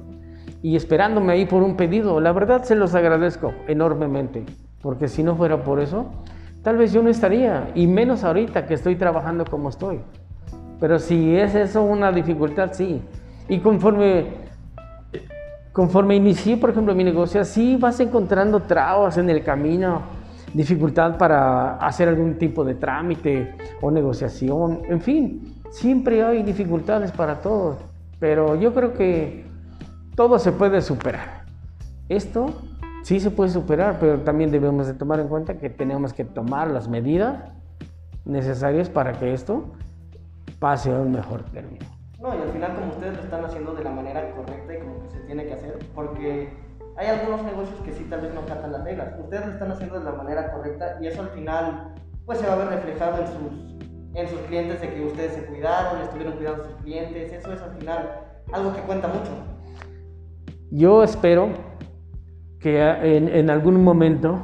y 0.62 0.76
esperándome 0.76 1.32
ahí 1.32 1.46
por 1.46 1.64
un 1.64 1.78
pedido. 1.78 2.20
La 2.20 2.34
verdad 2.34 2.64
se 2.64 2.76
los 2.76 2.94
agradezco 2.94 3.54
enormemente, 3.70 4.44
porque 4.82 5.08
si 5.08 5.24
no 5.24 5.38
fuera 5.38 5.64
por 5.64 5.80
eso, 5.80 6.08
tal 6.62 6.76
vez 6.76 6.92
yo 6.92 7.02
no 7.02 7.10
estaría, 7.10 7.72
y 7.74 7.88
menos 7.88 8.26
ahorita 8.26 8.66
que 8.66 8.74
estoy 8.74 8.98
trabajando 8.98 9.46
como 9.46 9.70
estoy. 9.70 10.02
Pero 10.82 11.00
si 11.00 11.38
es 11.38 11.56
eso 11.56 11.84
una 11.84 12.12
dificultad, 12.12 12.74
sí. 12.74 13.02
Y 13.48 13.60
conforme 13.60 14.46
conforme 15.72 16.16
inicié, 16.16 16.58
por 16.58 16.72
ejemplo, 16.72 16.96
mi 16.96 17.04
negocio, 17.04 17.46
sí 17.46 17.78
vas 17.80 18.00
encontrando 18.00 18.64
trabas 18.64 19.18
en 19.20 19.30
el 19.30 19.44
camino, 19.44 20.02
dificultad 20.54 21.18
para 21.18 21.78
hacer 21.78 22.08
algún 22.08 22.38
tipo 22.38 22.64
de 22.64 22.76
trámite 22.76 23.56
o 23.82 23.92
negociación, 23.92 24.82
en 24.90 25.02
fin, 25.02 25.62
siempre 25.70 26.24
hay 26.24 26.44
dificultades 26.44 27.12
para 27.12 27.42
todos, 27.42 27.78
pero 28.20 28.56
yo 28.56 28.74
creo 28.74 28.94
que 28.94 29.46
todo 30.16 30.40
se 30.40 30.52
puede 30.52 30.82
superar. 30.82 31.46
Esto 32.10 32.48
sí 33.04 33.20
se 33.20 33.32
puede 33.32 33.52
superar, 33.52 33.98
pero 34.00 34.22
también 34.22 34.52
debemos 34.52 34.88
de 34.88 34.94
tomar 34.94 35.20
en 35.20 35.28
cuenta 35.28 35.58
que 35.58 35.70
tenemos 35.70 36.14
que 36.14 36.26
tomar 36.26 36.70
las 36.70 36.88
medidas 36.88 37.52
necesarias 38.26 38.90
para 38.90 39.14
que 39.14 39.34
esto 39.34 39.66
pase 40.60 40.94
a 40.94 41.00
un 41.00 41.12
mejor 41.12 41.44
término. 41.52 41.86
No, 42.20 42.36
y 42.36 42.42
al 42.42 42.50
final 42.50 42.76
como 42.76 42.90
ustedes 42.90 43.16
lo 43.16 43.24
están 43.24 43.46
haciendo 43.46 43.74
de 43.74 43.84
la 43.84 43.92
manera 43.92 44.32
correcta 44.32 44.74
y 44.74 44.80
como 44.80 45.04
que 45.04 45.10
se 45.12 45.20
tiene 45.22 45.46
que 45.46 45.54
hacer, 45.54 45.78
porque 45.94 46.50
hay 46.98 47.08
algunos 47.08 47.44
negocios 47.44 47.80
que 47.82 47.94
sí 47.94 48.06
tal 48.10 48.22
vez 48.22 48.34
no 48.34 48.42
catan 48.46 48.72
las 48.72 48.84
reglas. 48.84 49.14
Ustedes 49.20 49.46
lo 49.46 49.52
están 49.54 49.72
haciendo 49.72 50.00
de 50.00 50.06
la 50.06 50.14
manera 50.14 50.52
correcta 50.52 50.98
y 51.00 51.08
eso 51.08 51.22
al 51.22 51.30
final 51.30 51.94
pues 52.26 52.40
se 52.40 52.48
va 52.48 52.54
a 52.54 52.58
ver 52.58 52.70
reflejado 52.70 53.22
en 53.22 53.28
sus, 53.28 54.16
en 54.16 54.28
sus 54.28 54.40
clientes 54.42 54.82
de 54.82 54.90
que 54.90 55.06
ustedes 55.06 55.34
se 55.34 55.46
cuidaron, 55.46 56.02
estuvieron 56.02 56.34
cuidando 56.34 56.64
a 56.64 56.68
sus 56.68 56.76
clientes. 56.78 57.32
Eso 57.32 57.54
es 57.54 57.62
al 57.62 57.72
final 57.78 58.10
algo 58.52 58.74
que 58.74 58.82
cuenta 58.82 59.08
mucho. 59.08 59.30
Yo 60.72 61.04
espero 61.04 61.50
que 62.60 62.82
en, 62.82 63.30
en 63.30 63.50
algún 63.52 63.84
momento 63.84 64.42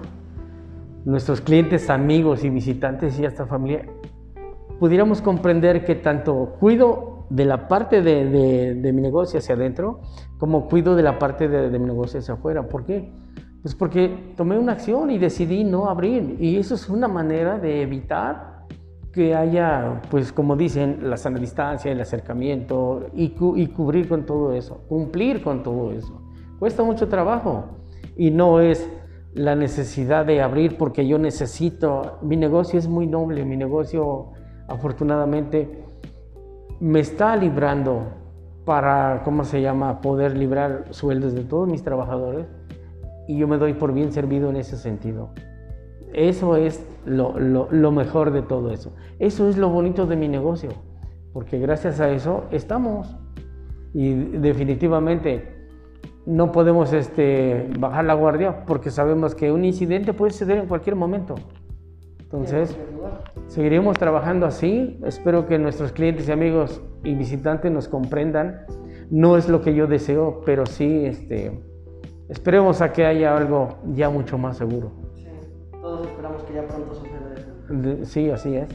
nuestros 1.05 1.41
clientes, 1.41 1.89
amigos 1.89 2.43
y 2.43 2.49
visitantes 2.49 3.19
y 3.19 3.25
hasta 3.25 3.47
familia 3.47 3.85
pudiéramos 4.79 5.21
comprender 5.21 5.85
que 5.85 5.95
tanto 5.95 6.55
cuido 6.59 7.12
de 7.29 7.45
la 7.45 7.67
parte 7.67 8.01
de, 8.01 8.25
de- 8.75 8.93
mi 8.93 9.01
negocio 9.01 9.39
hacia 9.39 9.55
adentro 9.55 10.01
como 10.37 10.67
cuido 10.67 10.95
de 10.95 11.03
la 11.03 11.17
parte 11.19 11.47
de, 11.47 11.69
de 11.69 11.79
mi 11.79 11.85
negocio 11.85 12.19
hacia 12.19 12.35
afuera. 12.35 12.67
¿Por 12.67 12.85
qué? 12.85 13.11
Pues 13.61 13.75
porque 13.75 14.33
tomé 14.35 14.57
una 14.57 14.73
acción 14.73 15.09
y 15.09 15.17
decidí 15.17 15.63
no 15.63 15.89
abrir 15.89 16.37
y 16.39 16.57
eso 16.57 16.75
es 16.75 16.89
una 16.89 17.07
manera 17.07 17.57
de 17.59 17.81
evitar 17.81 18.65
que 19.13 19.35
haya, 19.35 20.01
pues 20.09 20.33
como 20.33 20.55
dicen, 20.55 21.09
la 21.09 21.17
sana 21.17 21.39
distancia, 21.39 21.91
el 21.91 22.01
acercamiento 22.01 23.07
y, 23.13 23.29
cu- 23.29 23.55
y 23.55 23.67
cubrir 23.67 24.09
con 24.09 24.25
todo 24.25 24.53
eso, 24.53 24.81
cumplir 24.89 25.43
con 25.43 25.63
todo 25.63 25.91
eso. 25.91 26.19
Cuesta 26.59 26.83
mucho 26.83 27.07
trabajo 27.07 27.65
y 28.17 28.31
no 28.31 28.59
es 28.59 28.89
la 29.33 29.55
necesidad 29.55 30.25
de 30.25 30.41
abrir 30.41 30.77
porque 30.77 31.07
yo 31.07 31.17
necesito, 31.19 32.17
mi 32.21 32.35
negocio 32.37 32.77
es 32.79 32.87
muy 32.87 33.07
noble, 33.07 33.45
mi 33.45 33.55
negocio 33.55 34.31
afortunadamente 34.67 35.83
me 36.83 36.99
está 36.99 37.35
librando 37.37 38.07
para, 38.65 39.21
¿cómo 39.23 39.45
se 39.45 39.61
llama?, 39.61 40.01
poder 40.01 40.35
librar 40.37 40.85
sueldos 40.91 41.33
de 41.33 41.43
todos 41.45 41.67
mis 41.67 41.81
trabajadores 41.83 42.45
y 43.27 43.37
yo 43.37 43.47
me 43.47 43.57
doy 43.57 43.73
por 43.73 43.93
bien 43.93 44.11
servido 44.11 44.49
en 44.49 44.57
ese 44.57 44.75
sentido. 44.77 45.29
Eso 46.13 46.57
es 46.57 46.85
lo, 47.05 47.39
lo- 47.39 47.69
lo 47.71 47.91
mejor 47.91 48.31
de 48.31 48.41
todo 48.41 48.69
eso. 48.71 48.93
Eso 49.19 49.47
es 49.49 49.57
lo 49.57 49.69
bonito 49.69 50.05
de 50.05 50.15
mi 50.17 50.27
negocio, 50.27 50.71
porque 51.31 51.57
gracias 51.57 51.99
a 52.01 52.09
eso 52.11 52.43
estamos. 52.51 53.15
Y 53.93 54.13
definitivamente 54.13 55.55
no 56.25 56.51
podemos 56.51 56.91
este, 56.93 57.69
bajar 57.79 58.03
la 58.05 58.13
guardia 58.13 58.65
porque 58.65 58.91
sabemos 58.91 59.35
que 59.35 59.51
un 59.51 59.63
incidente 59.65 60.13
puede 60.13 60.31
suceder 60.33 60.57
en 60.57 60.67
cualquier 60.67 60.95
momento. 60.97 61.35
Entonces, 62.33 62.75
seguiremos 63.47 63.99
trabajando 63.99 64.47
así. 64.47 64.99
Espero 65.05 65.45
que 65.45 65.59
nuestros 65.59 65.91
clientes 65.91 66.27
y 66.27 66.31
amigos 66.31 66.81
y 67.03 67.13
visitantes 67.13 67.71
nos 67.71 67.87
comprendan. 67.87 68.65
No 69.11 69.37
es 69.37 69.47
lo 69.47 69.61
que 69.61 69.75
yo 69.75 69.85
deseo, 69.85 70.41
pero 70.43 70.65
sí 70.65 71.05
este, 71.05 71.61
esperemos 72.29 72.81
a 72.81 72.91
que 72.91 73.05
haya 73.05 73.37
algo 73.37 73.77
ya 73.93 74.09
mucho 74.09 74.39
más 74.39 74.57
seguro. 74.57 74.91
Sí, 75.15 75.27
todos 75.79 76.07
esperamos 76.07 76.41
que 76.45 76.53
ya 76.55 76.67
pronto 76.67 76.95
suceda 76.95 77.35
eso. 77.37 78.05
Sí, 78.05 78.31
así 78.31 78.55
es. 78.55 78.67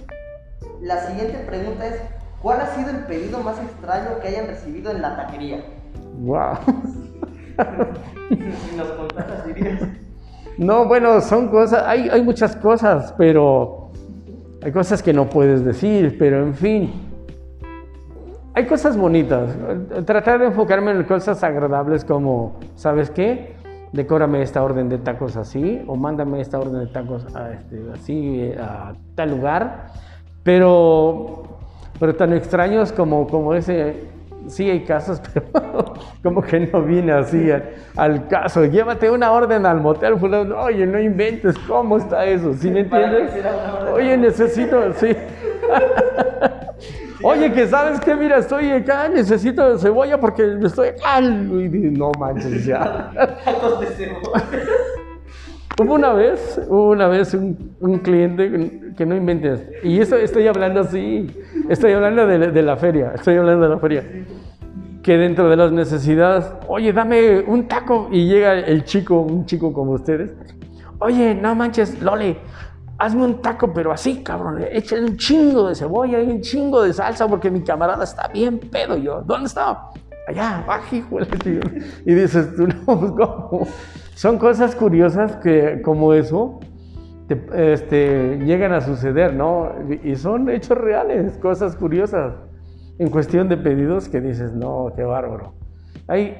La 0.80 1.00
siguiente 1.00 1.38
pregunta 1.44 1.88
es, 1.88 2.00
¿cuál 2.40 2.60
ha 2.60 2.66
sido 2.66 2.90
el 2.90 3.06
pedido 3.06 3.40
más 3.40 3.60
extraño 3.60 4.20
que 4.22 4.28
hayan 4.28 4.46
recibido 4.46 4.92
en 4.92 5.02
la 5.02 5.16
taquería? 5.16 5.64
Wow. 6.20 6.58
si 8.28 8.76
nos 8.76 8.88
contaras, 8.92 9.44
dirías. 9.46 9.82
No, 10.58 10.86
bueno, 10.86 11.20
son 11.20 11.48
cosas, 11.48 11.84
hay, 11.86 12.08
hay 12.08 12.20
muchas 12.22 12.56
cosas, 12.56 13.14
pero 13.16 13.92
hay 14.60 14.72
cosas 14.72 15.02
que 15.04 15.12
no 15.12 15.30
puedes 15.30 15.64
decir, 15.64 16.16
pero 16.18 16.42
en 16.42 16.54
fin. 16.54 16.92
Hay 18.54 18.66
cosas 18.66 18.96
bonitas. 18.96 19.56
Tratar 20.04 20.40
de 20.40 20.46
enfocarme 20.46 20.90
en 20.90 21.04
cosas 21.04 21.44
agradables 21.44 22.04
como, 22.04 22.58
¿sabes 22.74 23.08
qué? 23.08 23.54
Decórame 23.92 24.42
esta 24.42 24.64
orden 24.64 24.88
de 24.88 24.98
tacos 24.98 25.36
así, 25.36 25.80
o 25.86 25.94
mándame 25.94 26.40
esta 26.40 26.58
orden 26.58 26.80
de 26.80 26.86
tacos 26.88 27.24
a 27.36 27.52
este, 27.52 27.80
así 27.94 28.40
eh, 28.40 28.58
a 28.60 28.94
tal 29.14 29.30
lugar. 29.30 29.92
Pero, 30.42 31.44
pero 32.00 32.16
tan 32.16 32.32
extraños 32.32 32.90
como, 32.90 33.28
como 33.28 33.54
ese, 33.54 34.08
sí 34.46 34.70
hay 34.70 34.84
casos, 34.84 35.20
pero 35.34 35.94
como 36.22 36.42
que 36.42 36.60
no 36.60 36.82
viene 36.82 37.12
así 37.12 37.50
al, 37.50 37.64
al 37.96 38.28
caso. 38.28 38.64
Llévate 38.64 39.10
una 39.10 39.32
orden 39.32 39.66
al 39.66 39.80
motel, 39.80 40.18
fulano. 40.18 40.56
Oye, 40.62 40.86
no 40.86 41.00
inventes, 41.00 41.56
¿cómo 41.66 41.98
está 41.98 42.24
eso? 42.24 42.54
¿Sí 42.54 42.70
me 42.70 42.80
entiendes? 42.80 43.32
Oye, 43.92 44.16
necesito, 44.16 44.92
sí. 44.94 45.08
Oye, 47.22 47.52
que 47.52 47.66
sabes 47.66 48.00
que, 48.00 48.14
mira, 48.14 48.38
estoy 48.38 48.70
acá, 48.70 49.08
necesito 49.08 49.76
cebolla 49.78 50.18
porque 50.20 50.44
me 50.44 50.68
estoy 50.68 50.88
acá. 50.88 51.20
Y 51.20 51.28
no 51.28 52.12
manches, 52.18 52.64
ya. 52.64 53.10
Tacos 53.44 53.80
de 53.80 53.86
cebolla. 53.88 54.44
Hubo 55.80 55.94
una 55.94 56.12
vez, 56.12 56.60
hubo 56.68 56.90
una 56.90 57.06
vez 57.06 57.34
un, 57.34 57.76
un 57.80 57.98
cliente 57.98 58.92
que 58.96 59.06
no 59.06 59.14
inventes. 59.14 59.64
Y 59.84 60.00
eso 60.00 60.16
estoy 60.16 60.48
hablando 60.48 60.80
así, 60.80 61.28
estoy 61.68 61.92
hablando 61.92 62.26
de, 62.26 62.50
de 62.50 62.62
la 62.62 62.76
feria, 62.76 63.12
estoy 63.14 63.36
hablando 63.36 63.64
de 63.64 63.68
la 63.68 63.78
feria. 63.78 64.04
Que 65.02 65.16
dentro 65.16 65.48
de 65.48 65.56
las 65.56 65.72
necesidades, 65.72 66.46
oye, 66.66 66.92
dame 66.92 67.40
un 67.40 67.66
taco. 67.66 68.08
Y 68.10 68.26
llega 68.26 68.54
el 68.54 68.84
chico, 68.84 69.20
un 69.20 69.46
chico 69.46 69.72
como 69.72 69.92
ustedes. 69.92 70.32
Oye, 70.98 71.34
no 71.34 71.54
manches, 71.54 72.02
Lole, 72.02 72.38
hazme 72.98 73.24
un 73.24 73.40
taco, 73.40 73.72
pero 73.72 73.92
así, 73.92 74.22
cabrón. 74.22 74.64
Échale 74.70 75.04
un 75.04 75.16
chingo 75.16 75.68
de 75.68 75.74
cebolla 75.74 76.20
y 76.20 76.28
un 76.28 76.40
chingo 76.40 76.82
de 76.82 76.92
salsa 76.92 77.26
porque 77.28 77.50
mi 77.50 77.62
camarada 77.62 78.04
está 78.04 78.28
bien 78.28 78.58
pedo. 78.58 78.96
Y 78.96 79.02
yo, 79.02 79.22
¿dónde 79.22 79.46
está? 79.46 79.90
Allá, 80.26 80.64
chingada". 80.90 81.72
Y 82.04 82.14
dices, 82.14 82.54
tú 82.56 82.66
no, 82.86 83.00
pues, 83.00 83.12
¿cómo? 83.12 83.66
Son 84.14 84.36
cosas 84.36 84.74
curiosas 84.74 85.36
que, 85.36 85.80
como 85.82 86.12
eso, 86.12 86.58
te- 87.28 87.72
este, 87.72 88.38
llegan 88.38 88.72
a 88.72 88.80
suceder, 88.80 89.34
¿no? 89.34 89.70
Y 90.02 90.16
son 90.16 90.48
hechos 90.50 90.78
reales, 90.78 91.38
cosas 91.38 91.76
curiosas. 91.76 92.34
En 92.98 93.10
cuestión 93.10 93.48
de 93.48 93.56
pedidos 93.56 94.08
que 94.08 94.20
dices, 94.20 94.52
no, 94.52 94.92
qué 94.96 95.04
bárbaro. 95.04 95.54
Hay, 96.08 96.36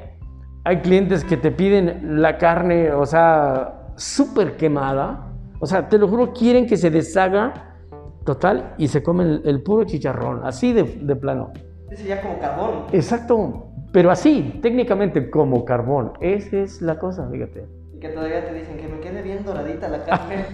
hay 0.64 0.78
clientes 0.78 1.22
que 1.22 1.36
te 1.36 1.52
piden 1.52 2.20
la 2.20 2.36
carne, 2.38 2.90
o 2.92 3.06
sea, 3.06 3.92
súper 3.96 4.56
quemada. 4.56 5.32
O 5.60 5.66
sea, 5.66 5.88
te 5.88 5.98
lo 5.98 6.08
juro, 6.08 6.32
quieren 6.32 6.66
que 6.66 6.76
se 6.76 6.90
deshaga 6.90 7.76
total 8.24 8.74
y 8.76 8.88
se 8.88 9.02
comen 9.02 9.40
el, 9.44 9.62
puro 9.62 9.84
chicharrón, 9.84 10.40
así 10.44 10.72
de, 10.72 10.82
de 10.82 11.16
plano. 11.16 11.52
Ese 11.90 12.08
ya 12.08 12.20
como 12.20 12.38
carbón. 12.38 12.84
Exacto, 12.92 13.68
pero 13.92 14.10
así, 14.10 14.58
técnicamente 14.62 15.30
como 15.30 15.64
carbón. 15.64 16.12
Esa 16.20 16.58
es 16.58 16.82
la 16.82 16.98
cosa, 16.98 17.28
fíjate. 17.30 17.66
Y 17.94 17.98
que 17.98 18.08
todavía 18.08 18.44
te 18.44 18.54
dicen 18.54 18.76
que 18.76 18.88
me 18.88 19.00
bien 19.28 19.44
doradita 19.44 19.88
la 19.88 20.04
carne. 20.04 20.46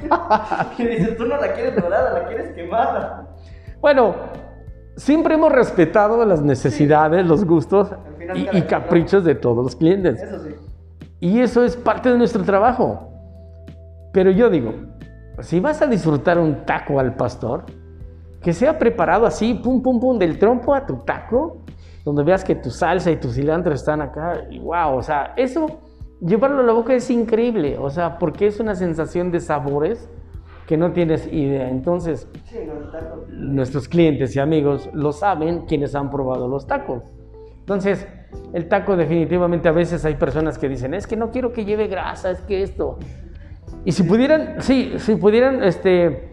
y 0.78 0.86
dices, 0.86 1.16
tú 1.16 1.26
no 1.26 1.36
la 1.36 1.52
quieres 1.52 1.80
dorada, 1.80 2.18
la 2.18 2.26
quieres 2.26 2.52
quemada. 2.54 3.28
Bueno, 3.80 4.14
siempre 4.96 5.34
hemos 5.34 5.52
respetado 5.52 6.24
las 6.24 6.42
necesidades, 6.42 7.24
los 7.26 7.44
gustos 7.44 7.90
y, 8.52 8.62
caprichos 8.62 9.24
de 9.24 9.36
todos 9.36 9.64
los 9.64 9.76
clientes. 9.76 10.20
Eso 10.20 10.38
sí. 10.40 10.54
Y 11.20 11.40
eso 11.40 11.64
es 11.64 11.76
parte 11.76 12.10
de 12.10 12.18
nuestro 12.18 12.42
trabajo. 12.42 13.10
Pero 14.12 14.30
yo 14.30 14.50
digo, 14.50 14.74
si 15.40 15.60
vas 15.60 15.80
a 15.80 15.86
disfrutar 15.86 16.38
un 16.38 16.64
taco 16.66 16.98
al 16.98 17.14
pastor, 17.14 17.64
que 18.42 18.52
sea 18.52 18.78
preparado 18.78 19.24
así, 19.24 19.54
pum, 19.54 19.82
pum, 19.82 20.00
pum, 20.00 20.18
del 20.18 20.38
trompo 20.38 20.74
a 20.74 20.84
tu 20.84 20.96
taco, 20.98 21.62
donde 22.04 22.24
veas 22.24 22.44
que 22.44 22.56
tu 22.56 22.70
salsa 22.70 23.10
y 23.10 23.16
tu 23.16 23.30
cilantro 23.30 23.72
están 23.72 24.02
acá, 24.02 24.44
y 24.50 24.58
wow, 24.58 24.96
o 24.96 25.02
sea, 25.02 25.32
eso, 25.36 25.80
llevarlo 26.20 26.60
a 26.60 26.62
la 26.64 26.72
boca 26.72 26.94
es 26.94 27.10
increíble, 27.10 27.76
o 27.78 27.90
sea, 27.90 28.18
porque 28.18 28.46
es 28.46 28.60
una 28.60 28.74
sensación 28.74 29.30
de 29.30 29.40
sabores 29.40 30.08
que 30.66 30.76
no 30.76 30.92
tienes 30.92 31.26
idea. 31.32 31.68
Entonces, 31.68 32.28
nuestros 33.28 33.88
clientes 33.88 34.34
y 34.36 34.40
amigos 34.40 34.88
lo 34.92 35.12
saben 35.12 35.66
quienes 35.66 35.94
han 35.94 36.10
probado 36.10 36.48
los 36.48 36.66
tacos. 36.66 37.02
Entonces, 37.60 38.06
el 38.52 38.68
taco 38.68 38.96
definitivamente 38.96 39.68
a 39.68 39.72
veces 39.72 40.04
hay 40.04 40.14
personas 40.14 40.58
que 40.58 40.68
dicen, 40.68 40.94
es 40.94 41.06
que 41.06 41.16
no 41.16 41.30
quiero 41.30 41.52
que 41.52 41.64
lleve 41.64 41.86
grasa, 41.86 42.30
es 42.30 42.40
que 42.40 42.62
esto. 42.62 42.98
Y 43.84 43.92
si 43.92 44.02
pudieran, 44.02 44.56
sí, 44.60 44.94
si 44.98 45.16
pudieran, 45.16 45.62
este, 45.62 46.30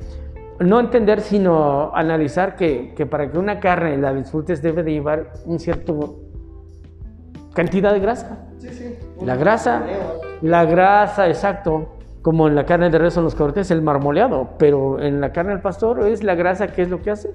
no 0.59 0.79
entender, 0.79 1.21
sino 1.21 1.93
analizar 1.95 2.55
que, 2.55 2.93
que, 2.95 3.05
para 3.05 3.31
que 3.31 3.38
una 3.38 3.59
carne 3.59 3.97
la 3.97 4.13
disfrutes 4.13 4.61
debe 4.61 4.83
de 4.83 4.91
llevar 4.93 5.33
un 5.45 5.59
cierto 5.59 6.19
cantidad 7.53 7.93
de 7.93 8.00
grasa. 8.00 8.47
Sí, 8.57 8.69
sí. 8.69 8.95
La 9.24 9.36
grasa, 9.36 9.84
la 10.42 10.66
grasa, 10.66 11.28
exacto, 11.28 11.90
como 12.22 12.48
en 12.48 12.56
la 12.56 12.66
carne 12.66 12.90
de 12.90 12.98
res 12.98 13.13
son 13.13 13.24
los 13.24 13.36
cortes, 13.36 13.72
el 13.72 13.82
marmoleado, 13.82 14.50
pero 14.58 15.00
en 15.00 15.22
la 15.22 15.32
carne 15.32 15.51
del 15.51 15.62
pastor 15.62 16.08
es 16.08 16.24
la 16.24 16.36
grasa 16.36 16.68
que 16.68 16.82
es 16.82 16.90
lo 16.90 17.01
que 17.01 17.12
hace 17.12 17.32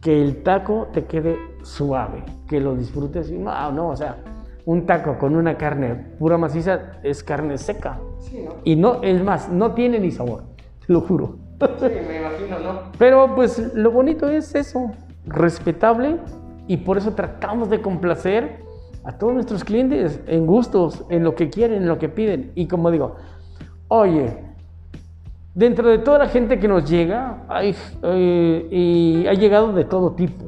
que 0.00 0.22
el 0.22 0.42
taco 0.42 0.88
te 0.92 1.04
quede 1.04 1.36
suave, 1.62 2.24
que 2.48 2.60
lo 2.60 2.74
disfrutes. 2.74 3.30
No, 3.30 3.72
no, 3.72 3.88
o 3.88 3.96
sea, 3.96 4.16
un 4.64 4.86
taco 4.86 5.18
con 5.18 5.36
una 5.36 5.56
carne 5.56 5.94
pura 6.18 6.38
maciza 6.38 6.92
es 7.02 7.22
carne 7.22 7.58
seca. 7.58 7.98
Sí, 8.18 8.42
¿no? 8.42 8.54
Y 8.64 8.76
no, 8.76 9.02
es 9.02 9.22
más, 9.22 9.48
no 9.50 9.72
tiene 9.72 9.98
ni 9.98 10.10
sabor, 10.10 10.44
te 10.86 10.92
lo 10.92 11.02
juro. 11.02 11.36
Sí, 11.78 11.86
me 12.08 12.20
imagino, 12.20 12.58
¿no? 12.58 12.80
Pero 12.98 13.34
pues 13.34 13.74
lo 13.74 13.90
bonito 13.90 14.28
es 14.28 14.54
eso, 14.54 14.90
respetable 15.26 16.16
y 16.66 16.78
por 16.78 16.96
eso 16.96 17.12
tratamos 17.12 17.68
de 17.68 17.82
complacer 17.82 18.62
a 19.04 19.12
todos 19.12 19.34
nuestros 19.34 19.64
clientes 19.64 20.20
en 20.26 20.46
gustos, 20.46 21.04
en 21.08 21.24
lo 21.24 21.34
que 21.34 21.50
quieren, 21.50 21.82
en 21.82 21.88
lo 21.88 21.98
que 21.98 22.08
piden. 22.08 22.52
Y 22.54 22.66
como 22.66 22.90
digo, 22.90 23.16
oye, 23.88 24.38
dentro 25.54 25.88
de 25.88 25.98
toda 25.98 26.18
la 26.18 26.28
gente 26.28 26.58
que 26.58 26.68
nos 26.68 26.88
llega, 26.88 27.44
hay, 27.48 27.74
eh, 28.02 28.68
y 28.70 29.26
ha 29.26 29.34
llegado 29.34 29.72
de 29.72 29.84
todo 29.84 30.12
tipo. 30.12 30.44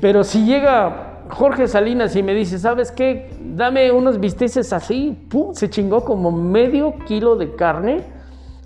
Pero 0.00 0.24
si 0.24 0.44
llega 0.44 1.24
Jorge 1.30 1.66
Salinas 1.68 2.14
y 2.16 2.22
me 2.22 2.34
dice, 2.34 2.58
¿sabes 2.58 2.92
qué? 2.92 3.30
Dame 3.40 3.90
unos 3.92 4.18
bisteces 4.20 4.72
así, 4.72 5.26
¡pum! 5.28 5.54
se 5.54 5.68
chingó 5.68 6.04
como 6.04 6.30
medio 6.30 6.94
kilo 7.06 7.36
de 7.36 7.54
carne 7.54 8.04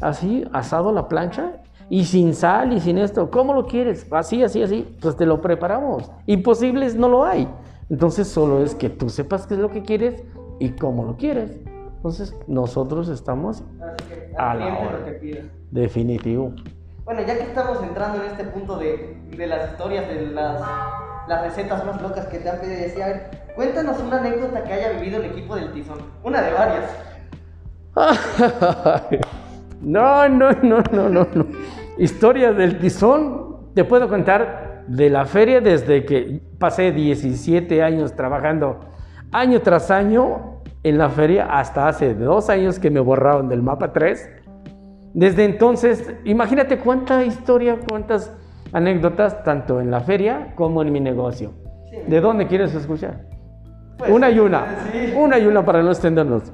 así, 0.00 0.44
asado 0.52 0.90
a 0.90 0.92
la 0.92 1.08
plancha, 1.08 1.62
y 1.88 2.04
sin 2.04 2.34
sal 2.34 2.72
y 2.72 2.80
sin 2.80 2.98
esto. 2.98 3.30
¿Cómo 3.30 3.54
lo 3.54 3.66
quieres? 3.66 4.06
Así, 4.10 4.42
así, 4.42 4.62
así. 4.62 4.96
Pues 5.00 5.16
te 5.16 5.26
lo 5.26 5.40
preparamos. 5.40 6.10
Imposibles 6.26 6.96
no 6.96 7.08
lo 7.08 7.24
hay. 7.24 7.46
Entonces 7.92 8.26
solo 8.26 8.64
es 8.64 8.74
que 8.74 8.88
tú 8.88 9.10
sepas 9.10 9.46
qué 9.46 9.52
es 9.52 9.60
lo 9.60 9.70
que 9.70 9.82
quieres 9.82 10.24
y 10.58 10.70
cómo 10.70 11.04
lo 11.04 11.18
quieres. 11.18 11.58
Entonces 11.96 12.34
nosotros 12.46 13.10
estamos 13.10 13.62
a 14.38 14.54
la 14.54 14.78
hora. 14.78 15.00
Definitivo. 15.70 16.54
Bueno, 17.04 17.20
ya 17.20 17.36
que 17.36 17.42
estamos 17.42 17.82
entrando 17.82 18.24
en 18.24 18.30
este 18.30 18.44
punto 18.44 18.78
de, 18.78 19.18
de 19.36 19.46
las 19.46 19.72
historias, 19.72 20.08
de 20.08 20.28
las, 20.28 20.58
las, 21.28 21.42
recetas 21.42 21.84
más 21.84 22.00
locas 22.00 22.24
que 22.28 22.38
te 22.38 22.48
han 22.48 22.60
pedido 22.60 22.80
decir, 22.80 23.02
a 23.02 23.08
ver, 23.08 23.30
cuéntanos 23.54 24.00
una 24.00 24.20
anécdota 24.20 24.64
que 24.64 24.72
haya 24.72 24.92
vivido 24.98 25.20
el 25.20 25.26
equipo 25.26 25.54
del 25.54 25.70
Tizón. 25.74 25.98
Una 26.24 26.40
de 26.40 26.52
varias. 26.54 26.90
No, 29.82 30.28
no, 30.28 30.52
no, 30.62 30.80
no, 30.92 31.08
no, 31.08 31.26
no. 31.34 31.46
Historia 31.98 32.52
del 32.52 32.78
tizón, 32.78 33.72
te 33.74 33.82
puedo 33.82 34.08
contar 34.08 34.61
de 34.86 35.10
la 35.10 35.24
feria 35.26 35.60
desde 35.60 36.04
que 36.04 36.40
pasé 36.58 36.92
17 36.92 37.82
años 37.82 38.14
trabajando 38.14 38.80
año 39.32 39.60
tras 39.60 39.90
año 39.90 40.62
en 40.82 40.98
la 40.98 41.08
feria 41.08 41.46
hasta 41.46 41.88
hace 41.88 42.14
dos 42.14 42.50
años 42.50 42.78
que 42.78 42.90
me 42.90 43.00
borraron 43.00 43.48
del 43.48 43.62
mapa 43.62 43.92
3. 43.92 44.28
Desde 45.14 45.44
entonces, 45.44 46.12
imagínate 46.24 46.78
cuánta 46.78 47.24
historia, 47.24 47.78
cuántas 47.88 48.34
anécdotas, 48.72 49.44
tanto 49.44 49.80
en 49.80 49.90
la 49.90 50.00
feria 50.00 50.54
como 50.54 50.82
en 50.82 50.92
mi 50.92 51.00
negocio. 51.00 51.52
¿De 52.06 52.20
dónde 52.20 52.46
quieres 52.46 52.74
escuchar? 52.74 53.26
Pues, 53.98 54.10
una 54.10 54.30
y 54.30 54.38
una. 54.38 54.64
Una 55.16 55.38
y 55.38 55.46
una 55.46 55.64
para 55.64 55.82
no 55.82 55.90
extendernos. 55.90 56.52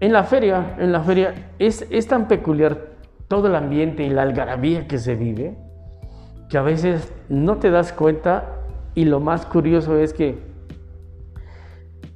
En 0.00 0.12
la 0.12 0.24
feria, 0.24 0.76
en 0.78 0.92
la 0.92 1.00
feria 1.00 1.34
es, 1.58 1.86
es 1.90 2.06
tan 2.06 2.28
peculiar 2.28 2.90
todo 3.28 3.48
el 3.48 3.54
ambiente 3.54 4.04
y 4.04 4.10
la 4.10 4.22
algarabía 4.22 4.86
que 4.86 4.98
se 4.98 5.16
vive 5.16 5.56
que 6.48 6.58
a 6.58 6.62
veces 6.62 7.12
no 7.28 7.56
te 7.56 7.70
das 7.70 7.92
cuenta 7.92 8.44
y 8.94 9.04
lo 9.04 9.20
más 9.20 9.46
curioso 9.46 9.96
es 9.96 10.12
que 10.12 10.38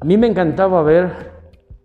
a 0.00 0.04
mí 0.04 0.16
me 0.16 0.26
encantaba 0.26 0.82
ver 0.82 1.12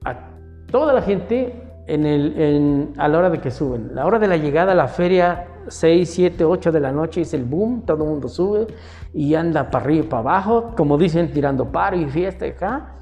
a 0.05 0.29
toda 0.71 0.93
la 0.93 1.01
gente 1.01 1.65
en 1.87 2.05
el, 2.05 2.93
a 2.97 3.07
la 3.07 3.17
hora 3.17 3.29
de 3.29 3.39
que 3.39 3.51
suben. 3.51 3.93
La 3.93 4.05
hora 4.05 4.19
de 4.19 4.27
la 4.27 4.37
llegada 4.37 4.71
a 4.71 4.75
la 4.75 4.87
feria, 4.87 5.47
6, 5.67 6.09
7, 6.09 6.45
8 6.45 6.71
de 6.71 6.79
la 6.79 6.91
noche, 6.91 7.21
es 7.21 7.33
el 7.33 7.43
boom, 7.43 7.81
todo 7.85 8.03
el 8.03 8.09
mundo 8.09 8.27
sube 8.27 8.67
y 9.13 9.35
anda 9.35 9.69
para 9.69 9.85
arriba 9.85 10.05
y 10.05 10.07
para 10.07 10.21
abajo, 10.21 10.73
como 10.75 10.97
dicen, 10.97 11.31
tirando 11.31 11.71
paro 11.71 11.97
y 11.97 12.05
fiesta 12.05 12.45
acá. 12.45 12.95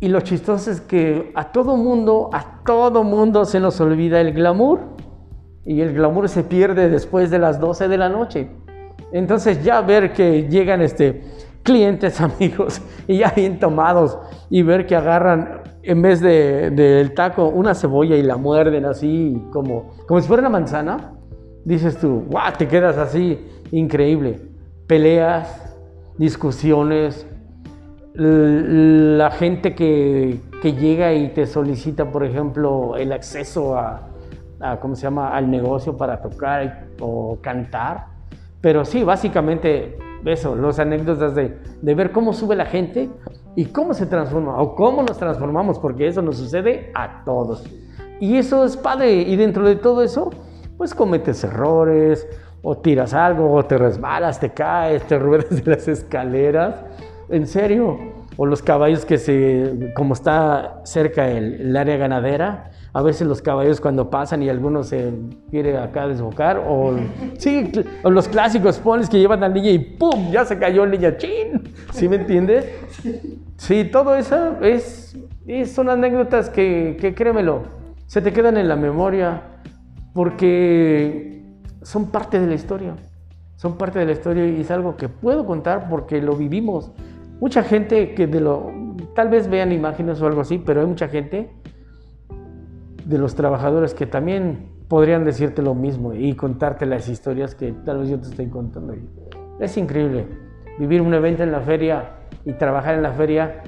Y 0.00 0.08
lo 0.08 0.20
chistoso 0.20 0.70
es 0.70 0.80
que 0.80 1.32
a 1.34 1.50
todo 1.50 1.76
mundo, 1.76 2.30
a 2.32 2.62
todo 2.64 3.02
mundo 3.02 3.44
se 3.44 3.58
nos 3.58 3.80
olvida 3.80 4.20
el 4.20 4.32
glamour. 4.32 4.80
Y 5.68 5.82
el 5.82 5.92
glamour 5.92 6.30
se 6.30 6.44
pierde 6.44 6.88
después 6.88 7.30
de 7.30 7.38
las 7.38 7.60
12 7.60 7.88
de 7.88 7.98
la 7.98 8.08
noche. 8.08 8.48
Entonces 9.12 9.62
ya 9.62 9.82
ver 9.82 10.14
que 10.14 10.48
llegan 10.48 10.80
este, 10.80 11.20
clientes, 11.62 12.18
amigos, 12.22 12.80
y 13.06 13.18
ya 13.18 13.34
bien 13.36 13.58
tomados, 13.58 14.18
y 14.48 14.62
ver 14.62 14.86
que 14.86 14.96
agarran 14.96 15.60
en 15.82 16.00
vez 16.00 16.22
del 16.22 16.74
de, 16.74 17.12
taco 17.14 17.48
una 17.48 17.74
cebolla 17.74 18.16
y 18.16 18.22
la 18.22 18.38
muerden 18.38 18.86
así 18.86 19.42
como, 19.52 19.90
como 20.06 20.20
si 20.22 20.26
fuera 20.26 20.40
una 20.40 20.48
manzana, 20.48 21.12
dices 21.66 21.98
tú, 21.98 22.24
guau, 22.30 22.50
te 22.56 22.66
quedas 22.66 22.96
así, 22.96 23.38
increíble. 23.70 24.40
Peleas, 24.86 25.76
discusiones, 26.16 27.26
la 28.14 29.30
gente 29.32 29.74
que, 29.74 30.40
que, 30.62 30.72
llega 30.72 31.12
y 31.12 31.28
te 31.28 31.44
solicita, 31.44 32.10
por 32.10 32.24
ejemplo, 32.24 32.96
el 32.96 33.12
acceso 33.12 33.76
a, 33.76 34.07
¿cómo 34.80 34.94
se 34.94 35.02
llama?, 35.02 35.34
al 35.34 35.50
negocio 35.50 35.96
para 35.96 36.20
tocar 36.20 36.86
o 37.00 37.38
cantar. 37.40 38.06
Pero 38.60 38.84
sí, 38.84 39.04
básicamente 39.04 39.96
eso, 40.24 40.54
los 40.54 40.78
anécdotas 40.78 41.34
de, 41.34 41.58
de 41.80 41.94
ver 41.94 42.10
cómo 42.10 42.32
sube 42.32 42.56
la 42.56 42.66
gente 42.66 43.08
y 43.54 43.66
cómo 43.66 43.94
se 43.94 44.06
transforma 44.06 44.60
o 44.60 44.74
cómo 44.74 45.02
nos 45.02 45.18
transformamos, 45.18 45.78
porque 45.78 46.06
eso 46.06 46.22
nos 46.22 46.36
sucede 46.36 46.90
a 46.94 47.24
todos. 47.24 47.64
Y 48.20 48.36
eso 48.36 48.64
es 48.64 48.76
padre. 48.76 49.12
Y 49.22 49.36
dentro 49.36 49.64
de 49.66 49.76
todo 49.76 50.02
eso, 50.02 50.30
pues 50.76 50.94
cometes 50.94 51.42
errores, 51.44 52.26
o 52.62 52.76
tiras 52.76 53.14
algo, 53.14 53.52
o 53.52 53.64
te 53.64 53.78
resbalas, 53.78 54.40
te 54.40 54.50
caes, 54.50 55.02
te 55.04 55.18
ruedas 55.18 55.64
de 55.64 55.70
las 55.70 55.88
escaleras. 55.88 56.84
En 57.28 57.46
serio. 57.46 58.17
O 58.40 58.46
los 58.46 58.62
caballos 58.62 59.04
que 59.04 59.18
se, 59.18 59.92
como 59.94 60.14
está 60.14 60.80
cerca 60.84 61.28
el, 61.28 61.76
área 61.76 61.96
ganadera, 61.96 62.70
a 62.92 63.02
veces 63.02 63.26
los 63.26 63.42
caballos 63.42 63.80
cuando 63.80 64.08
pasan 64.08 64.42
y 64.42 64.48
algunos 64.48 64.86
se 64.86 65.12
quiere 65.50 65.76
acá 65.76 66.06
desbocar, 66.06 66.62
o, 66.64 66.96
sí, 67.38 67.70
o 68.04 68.10
los 68.10 68.28
clásicos 68.28 68.78
pones 68.78 69.10
que 69.10 69.18
llevan 69.18 69.42
al 69.42 69.52
niño 69.52 69.70
y 69.70 69.78
¡pum! 69.78 70.30
Ya 70.30 70.44
se 70.44 70.56
cayó 70.56 70.84
el 70.84 70.92
niño, 70.92 71.10
¡chin! 71.18 71.74
¿Sí 71.92 72.08
me 72.08 72.16
entiendes? 72.16 72.64
Sí, 73.56 73.84
todo 73.84 74.14
eso 74.14 74.56
es, 74.62 75.18
son 75.66 75.90
anécdotas 75.90 76.48
que, 76.48 76.96
que 76.98 77.14
créemelo, 77.14 77.64
se 78.06 78.22
te 78.22 78.32
quedan 78.32 78.56
en 78.56 78.68
la 78.68 78.76
memoria 78.76 79.42
porque 80.14 81.42
son 81.82 82.10
parte 82.10 82.38
de 82.38 82.46
la 82.46 82.54
historia. 82.54 82.94
Son 83.56 83.76
parte 83.76 83.98
de 83.98 84.06
la 84.06 84.12
historia 84.12 84.46
y 84.46 84.60
es 84.60 84.70
algo 84.70 84.96
que 84.96 85.08
puedo 85.08 85.44
contar 85.44 85.88
porque 85.90 86.22
lo 86.22 86.36
vivimos 86.36 86.92
mucha 87.40 87.62
gente 87.62 88.14
que 88.14 88.26
de 88.26 88.40
lo, 88.40 88.72
tal 89.14 89.28
vez 89.28 89.48
vean 89.48 89.72
imágenes 89.72 90.20
o 90.20 90.26
algo 90.26 90.40
así, 90.40 90.58
pero 90.58 90.80
hay 90.80 90.86
mucha 90.86 91.08
gente 91.08 91.50
de 93.04 93.18
los 93.18 93.34
trabajadores 93.34 93.94
que 93.94 94.06
también 94.06 94.70
podrían 94.88 95.24
decirte 95.24 95.62
lo 95.62 95.74
mismo 95.74 96.14
y 96.14 96.34
contarte 96.34 96.86
las 96.86 97.08
historias 97.08 97.54
que 97.54 97.72
tal 97.72 97.98
vez 97.98 98.08
yo 98.10 98.18
te 98.18 98.28
estoy 98.28 98.48
contando. 98.48 98.94
Es 99.60 99.76
increíble 99.76 100.26
vivir 100.78 101.00
un 101.02 101.12
evento 101.14 101.42
en 101.42 101.52
la 101.52 101.60
feria 101.60 102.10
y 102.44 102.52
trabajar 102.54 102.94
en 102.94 103.02
la 103.02 103.12
feria 103.12 103.62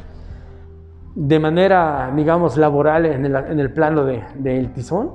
de 1.15 1.39
manera, 1.39 2.13
digamos, 2.15 2.57
laboral 2.57 3.05
en 3.05 3.25
el, 3.25 3.73
plano 3.73 4.05
del 4.05 4.23
de, 4.37 4.71
tizón. 4.75 5.11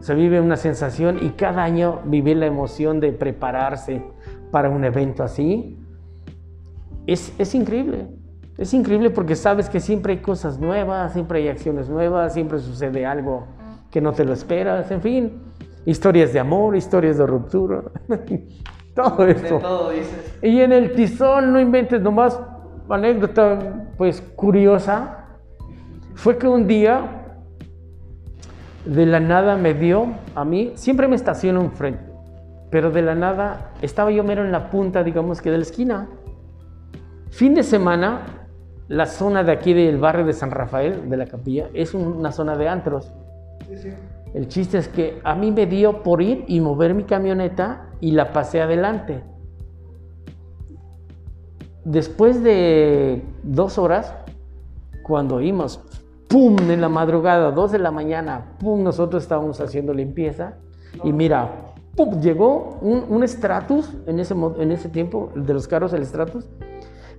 Se 0.00 0.14
vive 0.14 0.40
una 0.40 0.56
sensación 0.56 1.18
y 1.20 1.30
cada 1.30 1.62
año 1.62 2.00
vivir 2.04 2.36
la 2.36 2.46
emoción 2.46 3.00
de 3.00 3.12
prepararse 3.12 4.02
para 4.50 4.68
un 4.68 4.84
evento 4.84 5.22
así 5.22 5.79
es, 7.06 7.32
es 7.38 7.54
increíble. 7.54 8.08
Es 8.58 8.74
increíble 8.74 9.10
porque 9.10 9.36
sabes 9.36 9.70
que 9.70 9.80
siempre 9.80 10.12
hay 10.12 10.18
cosas 10.18 10.58
nuevas, 10.58 11.14
siempre 11.14 11.38
hay 11.38 11.48
acciones 11.48 11.88
nuevas, 11.88 12.34
siempre 12.34 12.58
sucede 12.58 13.06
algo 13.06 13.46
que 13.90 14.00
no 14.00 14.12
te 14.12 14.24
lo 14.24 14.32
esperas, 14.32 14.90
en 14.90 15.00
fin, 15.00 15.42
historias 15.86 16.32
de 16.32 16.40
amor, 16.40 16.76
historias 16.76 17.18
de 17.18 17.26
ruptura, 17.26 17.82
todo 18.94 19.26
esto. 19.26 19.58
todo 19.58 19.90
dices. 19.90 20.38
Y 20.42 20.60
en 20.60 20.72
el 20.72 20.92
tizón, 20.92 21.52
no 21.52 21.58
inventes 21.60 22.00
nomás, 22.00 22.38
anécdota 22.88 23.58
pues 23.96 24.20
curiosa, 24.36 25.24
fue 26.14 26.36
que 26.38 26.46
un 26.46 26.66
día 26.66 27.22
de 28.84 29.06
la 29.06 29.20
nada 29.20 29.56
me 29.56 29.74
dio 29.74 30.08
a 30.34 30.44
mí, 30.44 30.72
siempre 30.74 31.08
me 31.08 31.16
estaciono 31.16 31.62
enfrente, 31.62 32.04
pero 32.70 32.90
de 32.90 33.02
la 33.02 33.14
nada 33.14 33.72
estaba 33.82 34.10
yo 34.10 34.22
mero 34.22 34.44
en 34.44 34.52
la 34.52 34.70
punta, 34.70 35.02
digamos 35.02 35.40
que 35.40 35.50
de 35.50 35.56
la 35.58 35.62
esquina. 35.62 36.08
Fin 37.30 37.54
de 37.54 37.62
semana, 37.62 38.48
la 38.88 39.06
zona 39.06 39.44
de 39.44 39.52
aquí 39.52 39.72
del 39.72 39.98
barrio 39.98 40.26
de 40.26 40.32
San 40.32 40.50
Rafael, 40.50 41.08
de 41.08 41.16
la 41.16 41.26
capilla, 41.26 41.70
es 41.74 41.94
una 41.94 42.32
zona 42.32 42.56
de 42.56 42.68
antros. 42.68 43.12
El 44.34 44.48
chiste 44.48 44.78
es 44.78 44.88
que 44.88 45.20
a 45.24 45.34
mí 45.34 45.50
me 45.50 45.66
dio 45.66 46.02
por 46.02 46.22
ir 46.22 46.44
y 46.48 46.60
mover 46.60 46.94
mi 46.94 47.04
camioneta 47.04 47.88
y 48.00 48.12
la 48.12 48.32
pasé 48.32 48.60
adelante. 48.60 49.22
Después 51.84 52.42
de 52.42 53.24
dos 53.42 53.78
horas, 53.78 54.14
cuando 55.02 55.36
oímos, 55.36 55.80
¡pum! 56.28 56.56
en 56.68 56.80
la 56.80 56.88
madrugada, 56.88 57.50
dos 57.52 57.72
de 57.72 57.78
la 57.78 57.90
mañana, 57.90 58.56
¡pum! 58.58 58.82
nosotros 58.82 59.22
estábamos 59.22 59.60
haciendo 59.60 59.94
limpieza 59.94 60.54
y 61.02 61.12
mira, 61.12 61.72
¡pum! 61.96 62.20
llegó 62.20 62.78
un, 62.82 63.26
Stratus 63.26 63.96
en 64.06 64.20
ese, 64.20 64.34
en 64.58 64.72
ese 64.72 64.88
tiempo, 64.88 65.30
de 65.34 65.54
los 65.54 65.66
carros, 65.66 65.92
el 65.92 66.04
Stratus, 66.04 66.48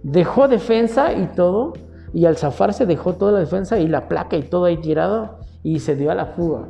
dejó 0.04 0.48
defensa 0.48 1.14
y 1.14 1.28
todo, 1.36 1.74
y 2.14 2.26
al 2.26 2.38
zafarse 2.38 2.86
dejó 2.86 3.14
toda 3.14 3.32
la 3.32 3.40
defensa 3.40 3.80
y 3.80 3.88
la 3.88 4.08
placa 4.08 4.36
y 4.36 4.44
todo 4.44 4.66
ahí 4.66 4.78
tirado 4.78 5.40
y 5.64 5.80
se 5.80 5.96
dio 5.96 6.12
a 6.12 6.16
la 6.16 6.26
fuga. 6.26 6.68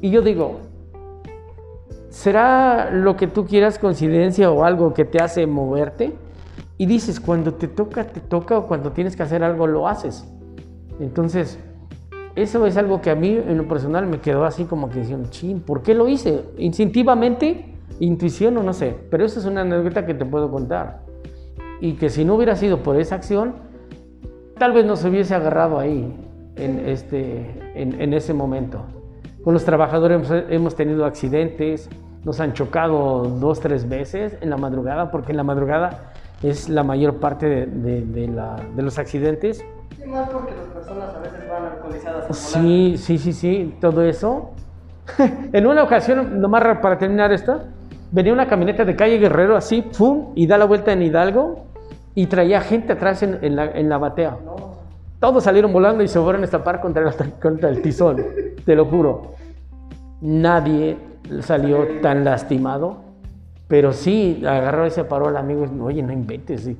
Y 0.00 0.10
yo 0.10 0.22
digo, 0.22 0.60
¿será 2.10 2.90
lo 2.90 3.16
que 3.16 3.26
tú 3.26 3.46
quieras 3.46 3.78
coincidencia 3.78 4.50
o 4.50 4.64
algo 4.64 4.94
que 4.94 5.04
te 5.04 5.18
hace 5.18 5.46
moverte? 5.46 6.12
Y 6.76 6.86
dices, 6.86 7.20
cuando 7.20 7.54
te 7.54 7.68
toca, 7.68 8.04
te 8.04 8.20
toca, 8.20 8.58
o 8.58 8.66
cuando 8.66 8.92
tienes 8.92 9.16
que 9.16 9.22
hacer 9.22 9.42
algo, 9.44 9.66
lo 9.66 9.88
haces. 9.88 10.26
Entonces, 11.00 11.58
eso 12.34 12.66
es 12.66 12.76
algo 12.76 13.00
que 13.00 13.10
a 13.10 13.14
mí 13.14 13.28
en 13.28 13.56
lo 13.56 13.68
personal 13.68 14.06
me 14.06 14.20
quedó 14.20 14.44
así 14.44 14.64
como 14.64 14.90
que 14.90 15.00
diciendo, 15.00 15.28
ching, 15.30 15.60
¿por 15.60 15.82
qué 15.82 15.94
lo 15.94 16.08
hice? 16.08 16.44
Instintivamente, 16.58 17.76
intuición 18.00 18.56
o 18.58 18.62
no 18.62 18.72
sé, 18.72 18.96
pero 19.10 19.24
eso 19.24 19.38
es 19.38 19.46
una 19.46 19.60
anécdota 19.60 20.04
que 20.04 20.14
te 20.14 20.24
puedo 20.24 20.50
contar. 20.50 21.03
Y 21.84 21.96
que 21.96 22.08
si 22.08 22.24
no 22.24 22.36
hubiera 22.36 22.56
sido 22.56 22.78
por 22.78 22.96
esa 22.96 23.16
acción, 23.16 23.56
tal 24.56 24.72
vez 24.72 24.86
no 24.86 24.96
se 24.96 25.06
hubiese 25.06 25.34
agarrado 25.34 25.78
ahí 25.78 26.16
en, 26.56 26.88
este, 26.88 27.60
en, 27.74 28.14
ese 28.14 28.32
momento. 28.32 28.86
Con 29.42 29.52
los 29.52 29.66
trabajadores 29.66 30.30
hemos, 30.48 30.74
tenido 30.76 31.04
accidentes, 31.04 31.90
nos 32.24 32.40
han 32.40 32.54
chocado 32.54 33.24
dos, 33.24 33.60
tres 33.60 33.86
veces 33.86 34.34
en 34.40 34.48
la 34.48 34.56
madrugada, 34.56 35.10
porque 35.10 35.32
en 35.32 35.36
la 35.36 35.42
madrugada 35.42 36.14
es 36.42 36.70
la 36.70 36.84
mayor 36.84 37.16
parte 37.16 37.66
de, 37.66 37.66
de, 37.66 38.28
la, 38.28 38.56
de 38.74 38.82
los 38.82 38.98
accidentes. 38.98 39.62
Sí, 39.94 40.08
más 40.08 40.30
porque 40.30 40.52
las 40.56 40.64
personas 40.68 41.14
a 41.14 41.18
veces 41.18 41.46
van 41.50 41.66
alcoholizadas. 41.66 42.34
Sí, 42.34 42.94
sí, 42.96 43.18
sí, 43.18 43.34
sí, 43.34 43.76
todo 43.78 44.04
eso. 44.04 44.52
en 45.52 45.66
una 45.66 45.82
ocasión, 45.82 46.40
nomás 46.40 46.62
para 46.80 46.96
terminar 46.96 47.30
esta, 47.30 47.66
venía 48.10 48.32
una 48.32 48.48
camioneta 48.48 48.86
de 48.86 48.96
calle 48.96 49.18
Guerrero 49.18 49.54
así, 49.54 49.82
¡pum! 49.82 50.32
y 50.34 50.46
da 50.46 50.56
la 50.56 50.64
vuelta 50.64 50.90
en 50.90 51.02
Hidalgo 51.02 51.73
y 52.14 52.26
traía 52.26 52.60
gente 52.60 52.92
atrás 52.92 53.22
en, 53.22 53.38
en, 53.42 53.56
la, 53.56 53.70
en 53.72 53.88
la, 53.88 53.98
batea. 53.98 54.36
Todos 55.20 55.44
salieron 55.44 55.72
volando 55.72 56.02
y 56.02 56.08
se 56.08 56.20
fueron 56.20 56.42
a 56.42 56.44
estampar 56.44 56.80
contra 56.80 57.08
el, 57.08 57.32
contra 57.40 57.68
el 57.68 57.82
tizón, 57.82 58.24
te 58.64 58.74
lo 58.76 58.84
juro. 58.86 59.34
Nadie 60.20 60.96
salió 61.40 62.00
tan 62.00 62.24
lastimado, 62.24 62.98
pero 63.68 63.92
sí 63.92 64.42
agarró 64.46 64.86
y 64.86 64.90
se 64.90 65.04
paró 65.04 65.28
el 65.28 65.36
amigo 65.36 65.64
y 65.64 65.80
oye, 65.80 66.02
no 66.02 66.12
inventes. 66.12 66.66
Y 66.66 66.76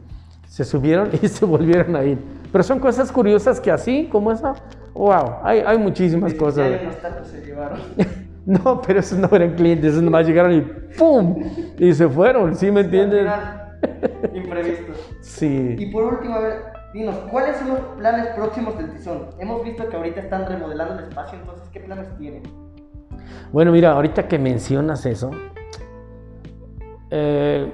se 0.47 0.65
subieron 0.65 1.11
y 1.23 1.29
se 1.29 1.45
volvieron 1.45 1.97
a 1.97 2.05
ir. 2.05 2.19
Pero 2.53 2.63
son 2.63 2.79
cosas 2.79 3.11
curiosas 3.11 3.61
que 3.61 3.71
así, 3.71 4.09
como 4.11 4.31
esa, 4.31 4.55
wow, 4.95 5.39
hay, 5.43 5.61
hay 5.61 5.79
muchísimas 5.79 6.33
cosas. 6.35 6.81
se 7.25 7.45
llevaron. 7.45 7.81
no, 8.47 8.81
pero 8.81 9.01
esos 9.01 9.19
no 9.19 9.29
eran 9.33 9.55
clientes, 9.55 9.93
esos 9.93 10.03
nomás 10.03 10.27
llegaron 10.27 10.53
y 10.53 10.61
¡pum! 10.97 11.43
Y 11.79 11.93
se 11.93 12.09
fueron, 12.09 12.55
¿sí 12.55 12.71
me 12.71 12.83
entiendes? 12.83 13.27
Imprevistos. 14.35 14.97
Sí. 15.21 15.77
Y 15.79 15.87
por 15.87 16.05
último, 16.05 16.35
a 16.35 16.41
ver, 16.41 16.75
Dinos, 16.95 17.17
¿cuáles 17.31 17.57
son 17.57 17.69
los 17.71 17.81
planes 17.99 18.29
próximos 18.37 18.79
del 18.79 18.93
Tizón? 18.93 19.31
Hemos 19.41 19.65
visto 19.65 19.89
que 19.89 19.97
ahorita 19.97 20.21
están 20.21 20.47
remodelando 20.47 21.03
el 21.03 21.09
espacio, 21.09 21.39
entonces, 21.41 21.69
¿qué 21.73 21.81
planes 21.81 22.07
tienen? 22.19 22.43
Bueno, 23.53 23.73
mira, 23.73 23.93
ahorita 23.93 24.29
que 24.29 24.39
mencionas 24.39 25.05
eso, 25.05 25.33
eh, 27.11 27.73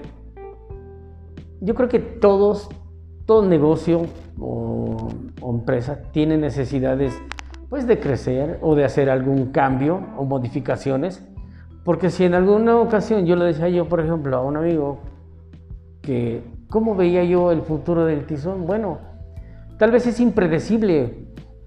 yo 1.60 1.74
creo 1.74 1.88
que 1.88 1.98
todos, 1.98 2.68
todo 3.26 3.44
negocio 3.46 4.06
o, 4.38 5.08
empresa 5.42 6.00
tiene 6.12 6.36
necesidades 6.38 7.12
pues 7.68 7.86
de 7.86 7.98
crecer 7.98 8.58
o 8.62 8.74
de 8.74 8.84
hacer 8.84 9.10
algún 9.10 9.52
cambio 9.52 10.00
o 10.16 10.24
modificaciones, 10.24 11.26
porque 11.84 12.08
si 12.08 12.24
en 12.24 12.34
alguna 12.34 12.76
ocasión 12.76 13.26
yo 13.26 13.36
le 13.36 13.46
decía 13.46 13.68
yo, 13.68 13.88
por 13.88 14.00
ejemplo, 14.00 14.36
a 14.36 14.42
un 14.42 14.56
amigo 14.56 15.00
que 16.02 16.42
cómo 16.68 16.94
veía 16.94 17.24
yo 17.24 17.52
el 17.52 17.62
futuro 17.62 18.04
del 18.04 18.26
tizón, 18.26 18.66
bueno, 18.66 19.10
Tal 19.80 19.92
vez 19.92 20.06
es 20.06 20.20
impredecible, 20.20 21.24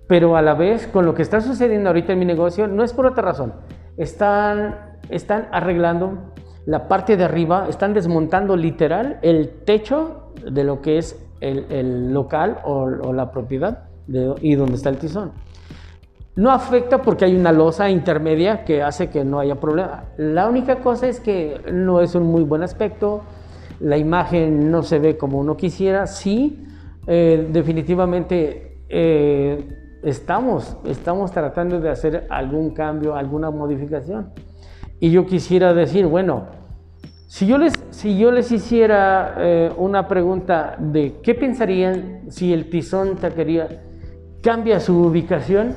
pero 0.07 0.37
a 0.37 0.43
la 0.43 0.53
vez 0.53 0.85
con 0.85 1.03
lo 1.03 1.15
que 1.15 1.23
está 1.23 1.41
sucediendo 1.41 1.89
ahorita 1.89 2.13
en 2.13 2.19
mi 2.19 2.25
negocio 2.25 2.67
no 2.67 2.83
es 2.83 2.93
por 2.93 3.07
otra 3.07 3.23
razón. 3.23 3.53
Están, 3.97 4.99
están 5.09 5.47
arreglando 5.51 6.19
la 6.67 6.87
parte 6.87 7.17
de 7.17 7.23
arriba, 7.23 7.65
están 7.67 7.95
desmontando 7.95 8.55
literal 8.55 9.17
el 9.23 9.49
techo 9.65 10.31
de 10.47 10.63
lo 10.63 10.79
que 10.79 10.99
es 10.99 11.19
el, 11.41 12.13
local 12.13 12.59
o, 12.65 12.87
la 12.87 13.31
propiedad 13.31 13.85
y 14.07 14.53
donde 14.53 14.75
está 14.75 14.89
el 14.89 14.99
tizón. 14.99 15.31
No 16.35 16.51
afecta 16.51 17.01
porque 17.01 17.25
hay 17.25 17.35
una 17.35 17.51
losa 17.51 17.89
intermedia 17.89 18.63
que 18.63 18.83
hace 18.83 19.09
que 19.09 19.25
no 19.25 19.39
haya 19.39 19.55
problema. 19.55 20.03
La 20.17 20.47
única 20.47 20.81
cosa 20.81 21.07
es 21.07 21.19
que 21.19 21.59
no 21.73 21.99
es 21.99 22.13
un 22.13 22.25
muy 22.25 22.43
buen 22.43 22.61
aspecto, 22.61 23.23
la 23.83 23.97
imagen 23.97 24.71
no 24.71 24.81
se 24.81 24.97
ve 24.97 25.17
como 25.17 25.39
uno 25.39 25.57
quisiera, 25.57 26.07
sí, 26.07 26.65
eh, 27.05 27.49
definitivamente 27.51 28.77
eh, 28.87 29.99
estamos, 30.03 30.77
estamos 30.85 31.31
tratando 31.31 31.81
de 31.81 31.89
hacer 31.89 32.25
algún 32.29 32.69
cambio, 32.71 33.15
alguna 33.15 33.51
modificación. 33.51 34.31
Y 35.01 35.11
yo 35.11 35.25
quisiera 35.25 35.73
decir, 35.73 36.05
bueno, 36.05 36.45
si 37.27 37.45
yo 37.45 37.57
les, 37.57 37.73
si 37.89 38.17
yo 38.17 38.31
les 38.31 38.53
hiciera 38.53 39.35
eh, 39.37 39.71
una 39.75 40.07
pregunta 40.07 40.77
de 40.79 41.15
qué 41.21 41.35
pensarían 41.35 42.21
si 42.29 42.53
el 42.53 42.69
tizón 42.69 43.17
taquería 43.17 43.67
cambia 44.41 44.79
su 44.79 44.97
ubicación, 44.97 45.75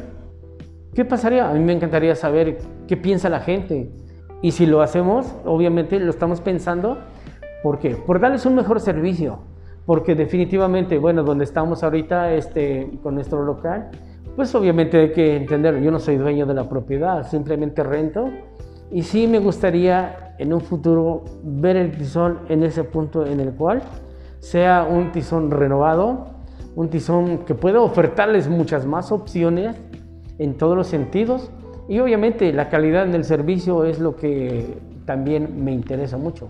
¿qué 0.94 1.04
pasaría? 1.04 1.50
A 1.50 1.54
mí 1.54 1.60
me 1.60 1.72
encantaría 1.72 2.14
saber 2.14 2.58
qué 2.86 2.96
piensa 2.96 3.28
la 3.28 3.40
gente. 3.40 3.90
Y 4.42 4.52
si 4.52 4.64
lo 4.64 4.80
hacemos, 4.80 5.34
obviamente 5.44 5.98
lo 5.98 6.10
estamos 6.10 6.40
pensando, 6.40 6.98
¿por 7.62 7.78
qué? 7.78 7.90
Por 7.96 8.20
darles 8.20 8.46
un 8.46 8.54
mejor 8.54 8.80
servicio 8.80 9.40
porque 9.86 10.16
definitivamente, 10.16 10.98
bueno, 10.98 11.22
donde 11.22 11.44
estamos 11.44 11.84
ahorita 11.84 12.34
este, 12.34 12.90
con 13.02 13.14
nuestro 13.14 13.44
local, 13.44 13.88
pues 14.34 14.52
obviamente 14.54 15.00
hay 15.00 15.12
que 15.12 15.36
entender, 15.36 15.80
yo 15.80 15.92
no 15.92 16.00
soy 16.00 16.16
dueño 16.16 16.44
de 16.44 16.54
la 16.54 16.68
propiedad, 16.68 17.26
simplemente 17.26 17.82
rento. 17.84 18.28
Y 18.90 19.02
sí 19.02 19.28
me 19.28 19.38
gustaría 19.38 20.34
en 20.38 20.52
un 20.52 20.60
futuro 20.60 21.24
ver 21.42 21.76
el 21.76 21.92
tizón 21.92 22.40
en 22.48 22.64
ese 22.64 22.84
punto 22.84 23.24
en 23.24 23.40
el 23.40 23.52
cual 23.52 23.82
sea 24.40 24.86
un 24.88 25.12
tizón 25.12 25.50
renovado, 25.50 26.26
un 26.74 26.88
tizón 26.90 27.38
que 27.38 27.54
pueda 27.54 27.80
ofertarles 27.80 28.48
muchas 28.48 28.84
más 28.86 29.12
opciones 29.12 29.76
en 30.38 30.54
todos 30.54 30.76
los 30.76 30.88
sentidos. 30.88 31.50
Y 31.88 32.00
obviamente 32.00 32.52
la 32.52 32.68
calidad 32.68 33.06
del 33.06 33.24
servicio 33.24 33.84
es 33.84 34.00
lo 34.00 34.16
que 34.16 34.78
también 35.04 35.64
me 35.64 35.72
interesa 35.72 36.16
mucho. 36.18 36.48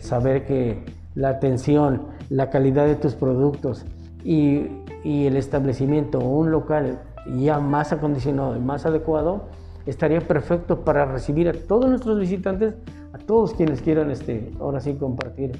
Saber 0.00 0.46
que 0.46 0.84
la 1.14 1.30
atención, 1.30 2.06
la 2.28 2.50
calidad 2.50 2.86
de 2.86 2.96
tus 2.96 3.14
productos, 3.14 3.84
y, 4.24 4.66
y 5.02 5.26
el 5.26 5.36
establecimiento 5.36 6.18
o 6.18 6.38
un 6.38 6.50
local 6.50 7.00
ya 7.36 7.58
más 7.58 7.92
acondicionado 7.92 8.56
y 8.56 8.60
más 8.60 8.86
adecuado 8.86 9.44
estaría 9.86 10.20
perfecto 10.20 10.84
para 10.84 11.04
recibir 11.06 11.48
a 11.48 11.52
todos 11.52 11.88
nuestros 11.88 12.18
visitantes, 12.18 12.74
a 13.12 13.18
todos 13.18 13.54
quienes 13.54 13.80
quieran 13.80 14.10
este, 14.10 14.50
ahora 14.60 14.80
sí 14.80 14.94
compartir 14.94 15.52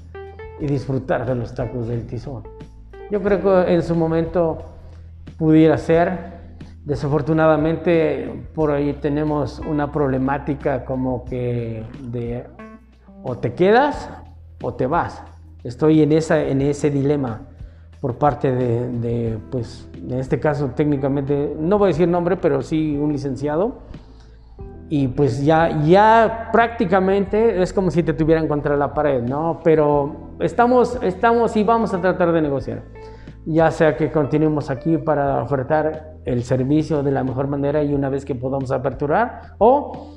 y 0.61 0.67
disfrutar 0.67 1.27
de 1.27 1.35
los 1.35 1.55
tacos 1.55 1.89
del 1.89 2.07
tizón. 2.07 2.43
Yo 3.11 3.23
creo 3.23 3.41
que 3.41 3.73
en 3.73 3.83
su 3.83 3.95
momento 3.95 4.59
pudiera 5.39 5.77
ser. 5.79 6.41
Desafortunadamente 6.85 8.47
por 8.55 8.71
ahí 8.71 8.95
tenemos 8.95 9.59
una 9.61 9.93
problemática 9.93 10.85
como 10.85 11.25
que 11.25 11.85
de 12.11 12.47
o 13.23 13.37
te 13.37 13.55
quedas 13.55 14.11
o 14.63 14.75
te 14.75 14.87
vas. 14.87 15.23
Estoy 15.65 16.03
en, 16.03 16.13
esa, 16.13 16.43
en 16.43 16.63
ese 16.63 16.91
dilema 16.91 17.43
por 18.01 18.17
parte 18.17 18.51
de, 18.51 18.89
de, 18.89 19.39
pues, 19.51 19.89
en 19.95 20.19
este 20.19 20.41
caso 20.41 20.71
técnicamente, 20.75 21.55
no 21.59 21.79
voy 21.79 21.87
a 21.87 21.93
decir 21.93 22.09
nombre, 22.09 22.37
pero 22.37 22.63
sí 22.63 22.97
un 22.97 23.13
licenciado. 23.13 23.79
Y 24.89 25.07
pues 25.07 25.45
ya, 25.45 25.83
ya 25.85 26.49
prácticamente 26.53 27.63
es 27.63 27.73
como 27.73 27.93
si 27.93 28.03
te 28.03 28.13
tuvieran 28.13 28.49
contra 28.49 28.77
la 28.77 28.93
pared, 28.93 29.23
¿no? 29.23 29.61
Pero 29.63 30.17
estamos, 30.41 30.99
estamos 31.01 31.57
y 31.57 31.63
vamos 31.63 31.95
a 31.95 32.01
tratar 32.01 32.33
de 32.33 32.43
negociar. 32.43 32.83
Ya 33.47 33.71
sea 33.71 33.97
que 33.97 34.11
continuemos 34.11 34.69
aquí 34.69 34.99
para 34.99 35.43
ofertar 35.45 36.15
el 36.25 36.43
servicio 36.43 37.05
de 37.05 37.13
la 37.13 37.23
mejor 37.23 37.47
manera 37.47 37.85
y 37.85 37.95
una 37.95 38.09
vez 38.09 38.25
que 38.25 38.35
podamos 38.35 38.73
aperturar, 38.73 39.55
o 39.59 40.17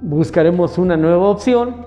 buscaremos 0.00 0.78
una 0.78 0.96
nueva 0.96 1.28
opción 1.28 1.84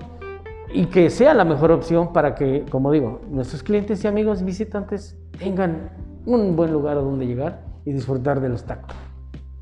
y 0.72 0.86
que 0.86 1.10
sea 1.10 1.34
la 1.34 1.44
mejor 1.44 1.72
opción 1.72 2.12
para 2.12 2.34
que, 2.34 2.64
como 2.70 2.92
digo, 2.92 3.20
nuestros 3.28 3.62
clientes 3.62 4.04
y 4.04 4.08
amigos 4.08 4.42
visitantes 4.44 5.18
tengan 5.38 5.90
un 6.26 6.54
buen 6.54 6.72
lugar 6.72 6.96
a 6.96 7.00
donde 7.00 7.26
llegar 7.26 7.62
y 7.84 7.92
disfrutar 7.92 8.40
de 8.40 8.48
los 8.48 8.64
tacos. 8.64 8.94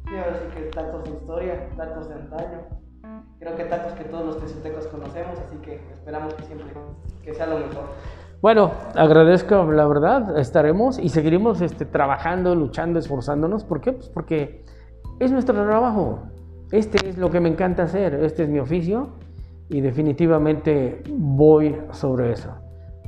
Sí, 0.09 0.16
ahora 0.16 0.37
sí 0.37 0.55
que 0.55 0.62
tacos 0.71 1.05
de 1.05 1.11
historia, 1.11 1.68
tacos 1.77 2.09
de 2.09 2.14
antaño. 2.14 2.59
Creo 3.38 3.57
que 3.57 3.64
tacos 3.64 3.92
que 3.92 4.05
todos 4.05 4.27
los 4.27 4.38
tecotecos 4.38 4.87
conocemos, 4.88 5.38
así 5.38 5.57
que 5.62 5.77
esperamos 5.92 6.35
que 6.35 6.42
siempre 6.44 6.66
que 7.23 7.35
sea 7.35 7.47
lo 7.47 7.59
mejor. 7.59 7.85
Bueno, 8.40 8.71
agradezco, 8.94 9.71
la 9.73 9.87
verdad, 9.87 10.38
estaremos 10.38 10.99
y 10.99 11.09
seguiremos 11.09 11.61
este, 11.61 11.85
trabajando, 11.85 12.55
luchando, 12.55 12.99
esforzándonos. 12.99 13.64
¿Por 13.64 13.81
qué? 13.81 13.92
Pues 13.92 14.09
porque 14.09 14.64
es 15.21 15.33
nuestro 15.33 15.55
trabajo. 15.55 16.21
Este 16.71 17.09
es 17.09 17.16
lo 17.16 17.31
que 17.31 17.40
me 17.40 17.49
encanta 17.49 17.85
hacer, 17.85 18.14
este 18.14 18.42
es 18.42 18.49
mi 18.49 18.59
oficio 18.59 19.14
y 19.68 19.81
definitivamente 19.81 21.02
voy 21.11 21.76
sobre 21.92 22.33
eso. 22.33 22.50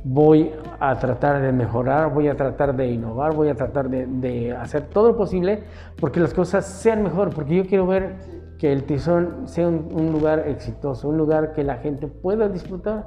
Voy 0.03 0.51
a 0.79 0.97
tratar 0.97 1.41
de 1.41 1.51
mejorar, 1.51 2.11
voy 2.11 2.27
a 2.27 2.35
tratar 2.35 2.75
de 2.75 2.87
innovar, 2.87 3.35
voy 3.35 3.49
a 3.49 3.55
tratar 3.55 3.89
de, 3.89 4.07
de 4.07 4.51
hacer 4.51 4.87
todo 4.89 5.09
lo 5.09 5.17
posible 5.17 5.63
porque 5.99 6.19
las 6.19 6.33
cosas 6.33 6.65
sean 6.65 7.03
mejor, 7.03 7.29
porque 7.29 7.55
yo 7.55 7.65
quiero 7.65 7.85
ver 7.85 8.15
que 8.57 8.71
el 8.71 8.83
Tizón 8.83 9.47
sea 9.47 9.67
un, 9.67 9.89
un 9.91 10.11
lugar 10.11 10.47
exitoso, 10.47 11.07
un 11.07 11.17
lugar 11.17 11.53
que 11.53 11.63
la 11.63 11.77
gente 11.77 12.07
pueda 12.07 12.47
disfrutar. 12.47 13.05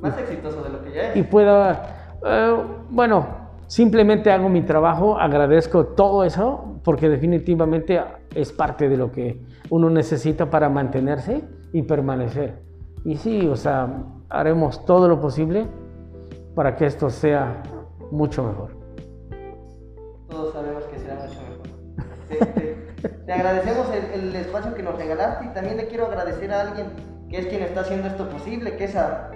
Más 0.00 0.18
exitoso 0.18 0.62
de 0.62 0.70
lo 0.70 0.82
que 0.82 0.92
ya 0.92 1.10
es. 1.10 1.16
Y 1.16 1.22
pueda, 1.22 2.16
eh, 2.24 2.56
bueno, 2.90 3.26
simplemente 3.66 4.30
hago 4.30 4.48
mi 4.48 4.62
trabajo, 4.62 5.18
agradezco 5.18 5.86
todo 5.86 6.24
eso 6.24 6.80
porque 6.84 7.08
definitivamente 7.08 8.00
es 8.34 8.52
parte 8.52 8.88
de 8.88 8.96
lo 8.96 9.10
que 9.10 9.40
uno 9.70 9.90
necesita 9.90 10.50
para 10.50 10.68
mantenerse 10.68 11.42
y 11.72 11.82
permanecer. 11.82 12.62
Y 13.04 13.16
sí, 13.16 13.46
o 13.46 13.56
sea, 13.56 13.88
haremos 14.30 14.84
todo 14.86 15.08
lo 15.08 15.20
posible 15.20 15.66
para 16.54 16.74
que 16.76 16.86
esto 16.86 17.10
sea 17.10 17.62
mucho 18.10 18.42
mejor. 18.44 18.70
Todos 20.28 20.52
sabemos 20.52 20.84
que 20.84 20.98
será 20.98 21.14
mucho 21.16 21.40
mejor. 21.42 21.64
Te, 22.28 22.36
te- 22.46 23.08
te 23.26 23.32
agradecemos 23.32 23.86
el, 23.92 24.20
el 24.28 24.36
espacio 24.36 24.74
que 24.74 24.82
nos 24.82 24.96
regalaste 24.96 25.44
y 25.44 25.48
también 25.48 25.76
le 25.76 25.86
quiero 25.88 26.06
agradecer 26.06 26.50
a 26.52 26.62
alguien 26.62 26.86
que 27.28 27.38
es 27.38 27.46
quien 27.46 27.62
está 27.62 27.80
haciendo 27.82 28.08
esto 28.08 28.28
posible, 28.30 28.76
que 28.76 28.84
es 28.84 28.96
a, 28.96 29.30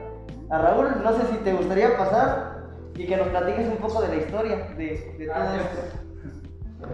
a 0.51 0.59
Raúl. 0.59 0.87
No 1.03 1.13
sé 1.13 1.27
si 1.31 1.37
te 1.39 1.53
gustaría 1.53 1.97
pasar 1.97 2.59
y 2.97 3.07
que 3.07 3.17
nos 3.17 3.29
platiques 3.29 3.69
un 3.69 3.77
poco 3.77 4.01
de 4.03 4.09
la 4.09 4.17
historia 4.17 4.57
de, 4.77 5.15
de 5.19 5.27
todo 5.27 5.55
esto. 5.55 6.89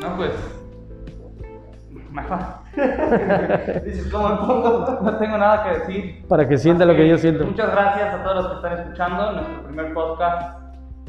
No, 0.00 0.16
pues. 0.16 0.30
Mejor. 2.10 2.38
Dices, 3.84 4.08
¿cómo 4.10 4.28
me 4.28 4.36
pongo? 4.36 4.98
No 5.02 5.16
tengo 5.18 5.38
nada 5.38 5.64
que 5.64 5.78
decir. 5.78 6.26
Para 6.28 6.48
que 6.48 6.58
sienta 6.58 6.84
Más 6.84 6.94
lo 6.94 7.00
que 7.00 7.08
yo 7.08 7.18
siento. 7.18 7.44
Muchas 7.44 7.70
gracias 7.70 8.14
a 8.14 8.22
todos 8.22 8.36
los 8.36 8.46
que 8.48 8.54
están 8.56 8.72
escuchando 8.80 9.32
nuestro 9.32 9.62
primer 9.62 9.94
podcast 9.94 10.58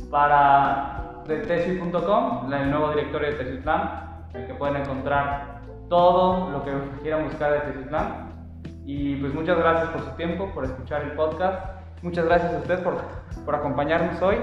para 0.10 1.02
de 1.28 1.38
tesi.com, 1.38 2.54
el 2.54 2.70
nuevo 2.70 2.90
directorio 2.90 3.30
de 3.30 3.34
Tesislán, 3.36 4.26
en 4.34 4.42
el 4.42 4.48
que 4.48 4.54
pueden 4.54 4.78
encontrar 4.78 5.62
todo 5.90 6.50
lo 6.52 6.64
que 6.64 6.72
quieran 7.02 7.26
buscar 7.26 7.54
de 7.54 7.60
Tesislán. 7.72 8.30
Y 8.86 9.16
pues 9.16 9.34
muchas 9.34 9.58
gracias 9.58 9.90
por 9.90 10.02
su 10.02 10.12
tiempo, 10.12 10.52
por 10.54 10.66
escuchar 10.66 11.04
el 11.04 11.12
podcast. 11.12 11.82
Muchas 12.02 12.26
gracias 12.26 12.54
a 12.54 12.58
ustedes 12.58 12.82
por, 12.82 12.96
por 13.46 13.56
acompañarnos 13.56 14.22
hoy. 14.22 14.38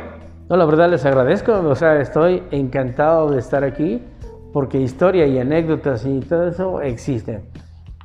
No, 0.49 0.57
la 0.57 0.65
verdad 0.65 0.89
les 0.89 1.05
agradezco, 1.05 1.53
o 1.53 1.75
sea, 1.75 2.01
estoy 2.01 2.43
encantado 2.51 3.31
de 3.31 3.39
estar 3.39 3.65
aquí 3.65 4.03
porque 4.53 4.79
historia 4.79 5.27
y 5.27 5.39
anécdotas 5.39 6.05
y 6.07 6.21
todo 6.21 6.49
eso 6.49 6.81
existen. 6.81 7.43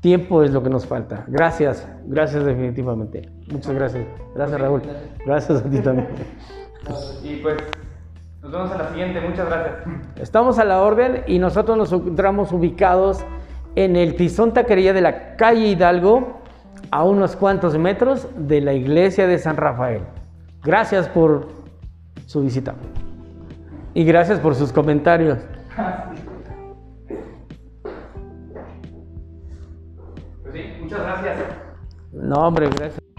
Tiempo 0.01 0.43
es 0.43 0.51
lo 0.51 0.61
que 0.61 0.69
nos 0.69 0.85
falta. 0.85 1.23
Gracias, 1.27 1.87
gracias 2.05 2.43
definitivamente. 2.43 3.29
Muchas 3.51 3.73
gracias. 3.73 4.05
Gracias 4.35 4.59
Raúl. 4.59 4.81
Gracias 5.25 5.61
a 5.61 5.69
ti 5.69 5.79
también. 5.79 6.07
Y 7.23 7.37
pues 7.37 7.55
nos 8.41 8.51
vemos 8.51 8.71
en 8.71 8.77
la 8.77 8.89
siguiente. 8.89 9.21
Muchas 9.21 9.45
gracias. 9.45 9.75
Estamos 10.17 10.59
a 10.59 10.65
la 10.65 10.81
orden 10.81 11.23
y 11.27 11.39
nosotros 11.39 11.77
nos 11.77 11.93
encontramos 11.93 12.51
ubicados 12.51 13.23
en 13.75 13.95
el 13.95 14.15
Tizón 14.15 14.53
Taquería 14.53 14.93
de 14.93 15.01
la 15.01 15.35
calle 15.35 15.67
Hidalgo, 15.67 16.41
a 16.91 17.03
unos 17.03 17.35
cuantos 17.35 17.77
metros 17.77 18.27
de 18.35 18.61
la 18.61 18.73
iglesia 18.73 19.25
de 19.25 19.39
San 19.39 19.57
Rafael. 19.57 20.01
Gracias 20.63 21.07
por 21.07 21.47
su 22.27 22.41
visita. 22.41 22.75
Y 23.93 24.03
gracias 24.03 24.39
por 24.39 24.55
sus 24.55 24.71
comentarios. 24.71 25.39
No, 32.23 32.35
hombre, 32.47 32.69
gracias. 32.69 33.12